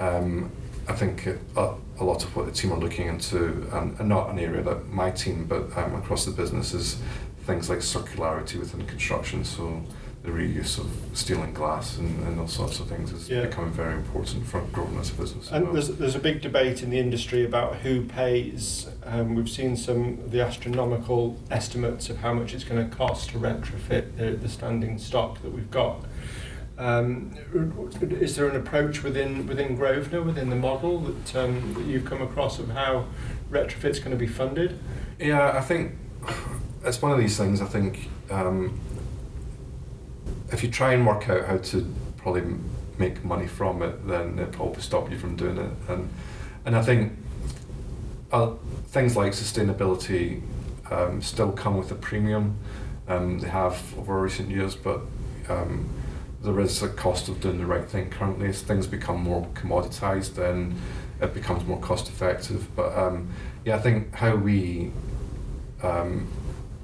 um, 0.00 0.50
I 0.88 0.94
think 0.94 1.26
a, 1.26 1.74
a 1.98 2.04
lot 2.04 2.24
of 2.24 2.34
what 2.34 2.46
the 2.46 2.52
team 2.52 2.72
are 2.72 2.78
looking 2.78 3.08
into, 3.08 3.68
and, 3.72 4.00
and 4.00 4.08
not 4.08 4.30
an 4.30 4.38
area 4.38 4.62
that 4.62 4.88
my 4.88 5.10
team, 5.10 5.44
but 5.44 5.76
um, 5.76 5.94
across 5.96 6.24
the 6.24 6.30
business, 6.30 6.72
is 6.72 6.96
things 7.42 7.68
like 7.68 7.80
circularity 7.80 8.58
within 8.58 8.86
construction. 8.86 9.44
So 9.44 9.82
the 10.24 10.30
reuse 10.30 10.78
of 10.78 10.90
steel 11.12 11.42
and 11.42 11.54
glass 11.54 11.98
and, 11.98 12.26
and 12.26 12.38
those 12.38 12.54
sorts 12.54 12.80
of 12.80 12.88
things 12.88 13.12
is 13.12 13.28
Yeah. 13.28 13.42
becoming 13.42 13.70
very 13.72 13.92
important 13.92 14.46
for 14.46 14.62
growing 14.72 14.96
as 14.98 15.10
a 15.10 15.14
business. 15.14 15.52
And 15.52 15.64
well. 15.64 15.74
there's, 15.74 15.88
there's 15.88 16.14
a 16.14 16.18
big 16.18 16.40
debate 16.40 16.82
in 16.82 16.88
the 16.88 16.98
industry 16.98 17.44
about 17.44 17.76
who 17.76 18.02
pays. 18.06 18.88
Um, 19.04 19.34
we've 19.34 19.50
seen 19.50 19.76
some 19.76 20.18
of 20.24 20.30
the 20.30 20.40
astronomical 20.40 21.38
estimates 21.50 22.08
of 22.08 22.16
how 22.16 22.32
much 22.32 22.54
it's 22.54 22.64
going 22.64 22.88
to 22.88 22.96
cost 22.96 23.30
to 23.30 23.38
retrofit 23.38 24.16
the, 24.16 24.30
the 24.30 24.48
standing 24.48 24.98
stock 24.98 25.42
that 25.42 25.52
we've 25.52 25.70
got. 25.70 26.02
Um, 26.78 27.32
is 28.00 28.34
there 28.34 28.48
an 28.48 28.56
approach 28.56 29.04
within 29.04 29.46
within 29.46 29.76
Grosvenor, 29.76 30.22
within 30.22 30.48
the 30.50 30.56
model 30.56 30.98
that, 31.00 31.36
um, 31.36 31.74
that 31.74 31.84
you've 31.84 32.04
come 32.04 32.20
across 32.20 32.58
of 32.58 32.70
how 32.70 33.06
retrofit's 33.50 33.98
going 34.00 34.10
to 34.10 34.16
be 34.16 34.26
funded? 34.26 34.80
Yeah, 35.20 35.52
I 35.56 35.60
think 35.60 35.92
it's 36.84 37.00
one 37.00 37.12
of 37.12 37.18
these 37.18 37.36
things. 37.36 37.60
I 37.60 37.66
think 37.66 38.08
um, 38.30 38.80
if 40.54 40.62
you 40.62 40.70
try 40.70 40.92
and 40.92 41.04
work 41.04 41.28
out 41.28 41.44
how 41.46 41.58
to 41.58 41.94
probably 42.16 42.44
make 42.96 43.24
money 43.24 43.48
from 43.48 43.82
it, 43.82 44.06
then 44.06 44.38
it 44.38 44.52
probably 44.52 44.80
stop 44.80 45.10
you 45.10 45.18
from 45.18 45.34
doing 45.34 45.58
it. 45.58 45.72
And 45.88 46.08
and 46.64 46.76
I 46.76 46.82
think 46.82 47.12
uh, 48.32 48.52
things 48.86 49.16
like 49.16 49.32
sustainability 49.32 50.40
um, 50.90 51.20
still 51.20 51.52
come 51.52 51.76
with 51.76 51.90
a 51.90 51.96
premium. 51.96 52.56
Um, 53.08 53.40
they 53.40 53.48
have 53.48 53.82
over 53.98 54.18
recent 54.20 54.48
years, 54.48 54.76
but 54.76 55.00
um, 55.48 55.90
there 56.40 56.58
is 56.60 56.82
a 56.82 56.88
cost 56.88 57.28
of 57.28 57.40
doing 57.40 57.58
the 57.58 57.66
right 57.66 57.86
thing 57.86 58.08
currently. 58.08 58.48
As 58.48 58.62
things 58.62 58.86
become 58.86 59.20
more 59.20 59.46
commoditized, 59.54 60.36
then 60.36 60.76
it 61.20 61.34
becomes 61.34 61.64
more 61.64 61.80
cost 61.80 62.08
effective. 62.08 62.74
But 62.76 62.96
um, 62.96 63.28
yeah, 63.64 63.76
I 63.76 63.80
think 63.80 64.14
how 64.14 64.36
we 64.36 64.92
um, 65.82 66.28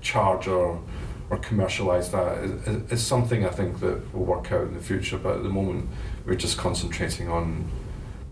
charge 0.02 0.48
or 0.48 0.82
or 1.30 1.38
commercialize 1.38 2.10
that 2.10 2.38
is, 2.38 2.92
is, 2.92 3.06
something 3.06 3.46
I 3.46 3.50
think 3.50 3.78
that 3.80 4.12
will 4.12 4.24
work 4.24 4.50
out 4.50 4.62
in 4.62 4.74
the 4.74 4.80
future. 4.80 5.16
But 5.16 5.36
at 5.36 5.42
the 5.44 5.48
moment, 5.48 5.88
we're 6.26 6.34
just 6.34 6.58
concentrating 6.58 7.28
on, 7.28 7.70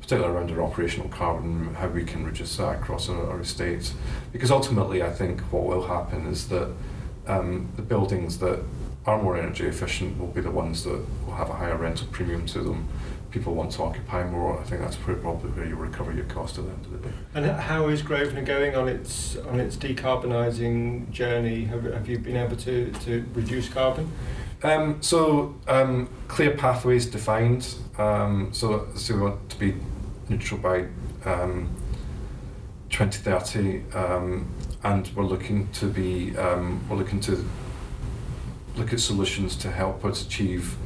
particularly 0.01 0.37
around 0.37 0.51
our 0.51 0.63
operational 0.63 1.09
carbon, 1.09 1.75
how 1.75 1.89
we 1.89 2.05
can 2.05 2.27
reduce 2.27 2.57
that 2.57 2.81
across 2.81 3.09
our, 3.09 3.31
our 3.31 3.41
estate. 3.41 3.93
Because 4.33 4.51
ultimately, 4.51 5.03
I 5.03 5.11
think 5.11 5.41
what 5.53 5.65
will 5.65 5.87
happen 5.87 6.27
is 6.27 6.49
that 6.49 6.71
um, 7.29 7.69
the 7.77 7.83
buildings 7.83 8.39
that 8.39 8.65
are 9.07 9.23
more 9.23 9.39
energy 9.39 9.67
efficient 9.67 10.19
will 10.19 10.27
be 10.27 10.41
the 10.41 10.51
ones 10.51 10.83
that 10.85 11.05
will 11.25 11.35
have 11.35 11.51
a 11.51 11.55
higher 11.55 11.77
rental 11.77 12.09
premium 12.11 12.47
to 12.47 12.61
them. 12.61 12.89
People 13.31 13.55
want 13.55 13.73
to 13.73 13.83
occupy 13.83 14.25
more. 14.25 14.59
I 14.59 14.65
think 14.65 14.81
that's 14.81 14.97
probably 14.97 15.51
where 15.51 15.67
you 15.67 15.77
recover 15.77 16.13
your 16.13 16.25
cost 16.25 16.59
at 16.59 16.65
the 16.65 16.71
end 16.71 16.85
of 16.87 16.93
the 16.93 17.09
day. 17.09 17.15
And 17.35 17.47
how 17.47 17.89
is 17.89 18.01
Grosvenor 18.01 18.43
going 18.43 18.75
on 18.75 18.89
its 18.89 19.37
on 19.37 19.61
its 19.61 19.77
decarbonising 19.77 21.11
journey? 21.11 21.65
Have, 21.65 21.85
have 21.85 22.09
you 22.09 22.19
been 22.19 22.37
able 22.37 22.57
to, 22.57 22.91
to 22.91 23.27
reduce 23.35 23.69
carbon? 23.69 24.11
Um, 24.63 25.01
so 25.03 25.55
um, 25.69 26.09
clear 26.27 26.57
pathways 26.57 27.07
defined. 27.07 27.75
Um, 27.97 28.51
so, 28.53 28.89
so 28.95 29.15
we 29.15 29.21
want 29.21 29.51
to 29.51 29.59
be 29.59 29.75
neutral 30.29 30.61
by 30.61 30.87
um, 31.25 31.69
2030, 32.91 33.93
um, 33.93 34.49
and 34.83 35.11
we're 35.15 35.25
looking 35.25 35.69
to 35.73 35.87
be 35.87 36.37
um, 36.37 36.85
we're 36.89 36.97
looking 36.97 37.21
to 37.21 37.45
look 38.77 38.93
at 38.93 39.01
solutions 39.01 39.57
to 39.57 39.71
help 39.71 40.05
us 40.05 40.25
achieve 40.25 40.77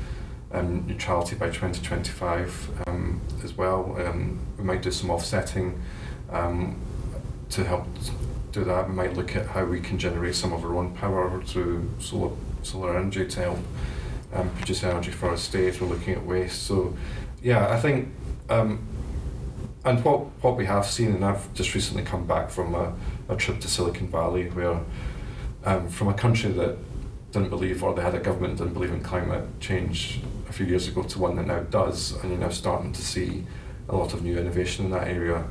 um, 0.53 0.87
neutrality 0.87 1.37
by 1.37 1.47
2025 1.47 2.83
um, 2.87 3.21
as 3.43 3.57
well. 3.57 3.97
Um, 3.99 4.39
we 4.59 4.65
might 4.65 4.83
do 4.83 4.91
some 4.91 5.11
offsetting 5.11 5.81
um, 6.31 6.77
to 7.51 7.65
help 7.65 7.87
do 8.53 8.65
that. 8.65 8.89
We 8.89 8.95
might 8.95 9.15
look 9.15 9.35
at 9.35 9.47
how 9.47 9.65
we 9.65 9.81
can 9.81 9.99
generate 9.99 10.35
some 10.35 10.53
of 10.53 10.65
our 10.65 10.77
own 10.77 10.95
power 10.95 11.43
through 11.45 11.91
solar 11.99 12.33
solar 12.63 12.97
energy 12.97 13.27
to 13.27 13.41
help 13.41 13.59
um, 14.33 14.51
produce 14.51 14.85
energy 14.85 15.11
for 15.11 15.29
our 15.29 15.35
estate. 15.35 15.81
We're 15.81 15.89
looking 15.89 16.15
at 16.15 16.25
waste. 16.25 16.63
So, 16.63 16.97
yeah, 17.43 17.73
I 17.73 17.81
think, 17.81 18.15
um, 18.49 18.87
and 19.85 20.05
what 20.05 20.27
what 20.43 20.57
we 20.57 20.67
have 20.67 20.87
seen, 20.87 21.15
and 21.15 21.25
I've 21.25 21.53
just 21.55 21.75
recently 21.75 22.05
come 22.05 22.27
back 22.27 22.51
from 22.51 22.75
a, 22.75 22.95
a 23.29 23.37
trip 23.37 23.61
to 23.61 23.69
Silicon 23.69 24.09
Valley 24.09 24.49
where 24.51 24.81
from 25.89 26.09
a 26.09 26.15
country 26.15 26.51
that 26.53 26.77
didn't 27.31 27.49
believe, 27.49 27.83
or 27.83 27.95
they 27.95 28.03
had 28.03 28.15
a 28.15 28.21
government 28.21 28.59
that 28.59 28.65
didn't 28.65 28.75
believe 28.75 28.93
in 28.93 29.03
climate 29.03 29.45
change 29.59 30.21
a 30.53 30.55
few 30.55 30.67
years 30.67 30.87
ago, 30.87 31.03
to 31.03 31.19
one 31.19 31.37
that 31.37 31.47
now 31.47 31.61
does, 31.61 32.13
and 32.21 32.31
you're 32.31 32.39
now 32.39 32.51
starting 32.51 32.93
to 32.93 33.01
see 33.01 33.43
a 33.89 33.97
lot 33.97 34.13
of 34.13 34.23
new 34.23 34.39
innovation 34.39 34.85
in 34.85 34.91
that 34.91 35.09
area. 35.09 35.43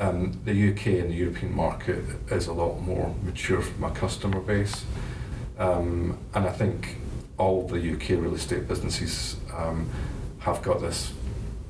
Um, 0.00 0.40
the 0.46 0.70
UK 0.70 0.86
and 0.86 1.10
the 1.10 1.16
European 1.16 1.54
market 1.54 2.02
is 2.30 2.46
a 2.46 2.54
lot 2.54 2.80
more 2.80 3.14
mature 3.22 3.60
from 3.60 3.84
a 3.84 3.90
customer 3.90 4.40
base, 4.40 4.86
um, 5.58 6.16
and 6.32 6.46
I 6.46 6.52
think 6.52 6.96
all 7.36 7.68
the 7.68 7.76
UK 7.92 8.10
real 8.22 8.34
estate 8.34 8.66
businesses 8.66 9.36
um, 9.54 9.90
have 10.38 10.62
got 10.62 10.80
this 10.80 11.12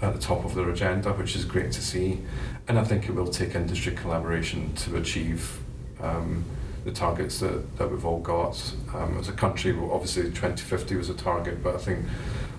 at 0.00 0.14
the 0.14 0.20
top 0.20 0.44
of 0.44 0.54
their 0.54 0.70
agenda, 0.70 1.12
which 1.14 1.34
is 1.34 1.44
great 1.44 1.72
to 1.72 1.82
see. 1.82 2.20
And 2.68 2.78
I 2.78 2.84
think 2.84 3.08
it 3.08 3.12
will 3.12 3.26
take 3.26 3.56
industry 3.56 3.92
collaboration 3.96 4.72
to 4.76 4.96
achieve 4.98 5.58
um, 6.00 6.44
the 6.84 6.92
targets 6.92 7.40
that, 7.40 7.76
that 7.76 7.90
we've 7.90 8.06
all 8.06 8.20
got. 8.20 8.72
Um, 8.94 9.18
as 9.18 9.28
a 9.28 9.32
country, 9.32 9.76
obviously 9.90 10.24
2050 10.24 10.94
was 10.94 11.10
a 11.10 11.14
target, 11.14 11.60
but 11.60 11.74
I 11.74 11.78
think 11.78 12.06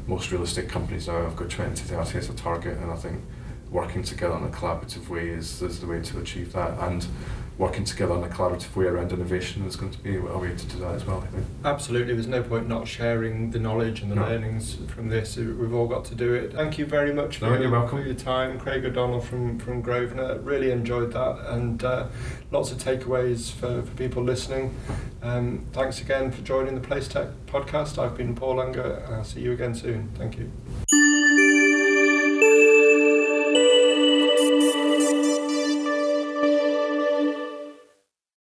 most 0.10 0.32
real 0.32 0.42
estate 0.42 0.68
companies 0.68 1.08
now 1.08 1.22
have 1.22 1.36
got 1.36 1.52
2030 1.52 2.18
as 2.18 2.30
a 2.30 2.34
target, 2.34 2.78
and 2.78 2.92
I 2.92 2.96
think 2.96 3.22
working 3.70 4.02
together 4.02 4.36
in 4.38 4.44
a 4.44 4.50
collaborative 4.50 5.08
way 5.08 5.30
is, 5.30 5.62
is 5.62 5.80
the 5.80 5.86
way 5.86 6.02
to 6.02 6.20
achieve 6.20 6.52
that. 6.54 6.80
And 6.80 7.06
working 7.60 7.84
together 7.84 8.16
in 8.16 8.24
a 8.24 8.28
collaborative 8.30 8.74
way 8.76 8.86
around 8.86 9.12
innovation 9.12 9.66
is 9.66 9.76
going 9.76 9.92
to 9.92 9.98
be 10.00 10.16
a 10.16 10.22
way 10.22 10.56
to 10.56 10.66
do 10.68 10.80
that 10.80 10.96
as 10.96 11.06
well, 11.06 11.22
I 11.22 11.28
think. 11.28 11.46
Absolutely, 11.66 12.14
there's 12.14 12.26
no 12.26 12.42
point 12.42 12.70
not 12.70 12.88
sharing 12.88 13.52
the 13.52 13.60
knowledge 13.60 14.02
and 14.02 14.10
the 14.10 14.16
No. 14.16 14.22
learnings 14.24 14.78
from 14.88 15.10
this. 15.10 15.36
We've 15.36 15.74
all 15.74 15.86
got 15.88 16.06
to 16.06 16.16
do 16.16 16.34
it. 16.34 16.54
Thank 16.54 16.78
you 16.78 16.86
very 16.86 17.14
much 17.14 17.38
for, 17.38 17.48
No, 17.48 17.60
you're 17.60 17.70
welcome. 17.70 18.00
for 18.00 18.06
your 18.06 18.16
time, 18.16 18.58
Craig 18.60 18.86
O'Donnell 18.86 19.20
from, 19.20 19.60
from 19.60 19.82
Grosvenor. 19.82 20.40
Really 20.40 20.72
enjoyed 20.72 21.12
that 21.12 21.38
and 21.54 21.84
uh, 21.84 22.08
lots 22.50 22.72
of 22.72 22.78
takeaways 22.78 23.52
for, 23.52 23.82
for 23.82 23.92
people 23.98 24.24
listening. 24.24 24.74
Um, 25.22 25.66
thanks 25.74 26.00
again 26.00 26.32
for 26.32 26.42
joining 26.44 26.80
the 26.80 26.88
PlaceTech 26.88 27.34
podcast. 27.46 27.98
I've 28.02 28.16
been 28.16 28.36
Paul 28.36 28.62
Unger 28.62 29.04
and 29.06 29.16
I'll 29.16 29.24
see 29.26 29.42
you 29.42 29.52
again 29.52 29.76
soon. 29.76 30.10
Thank 30.18 30.38
you. 30.38 30.50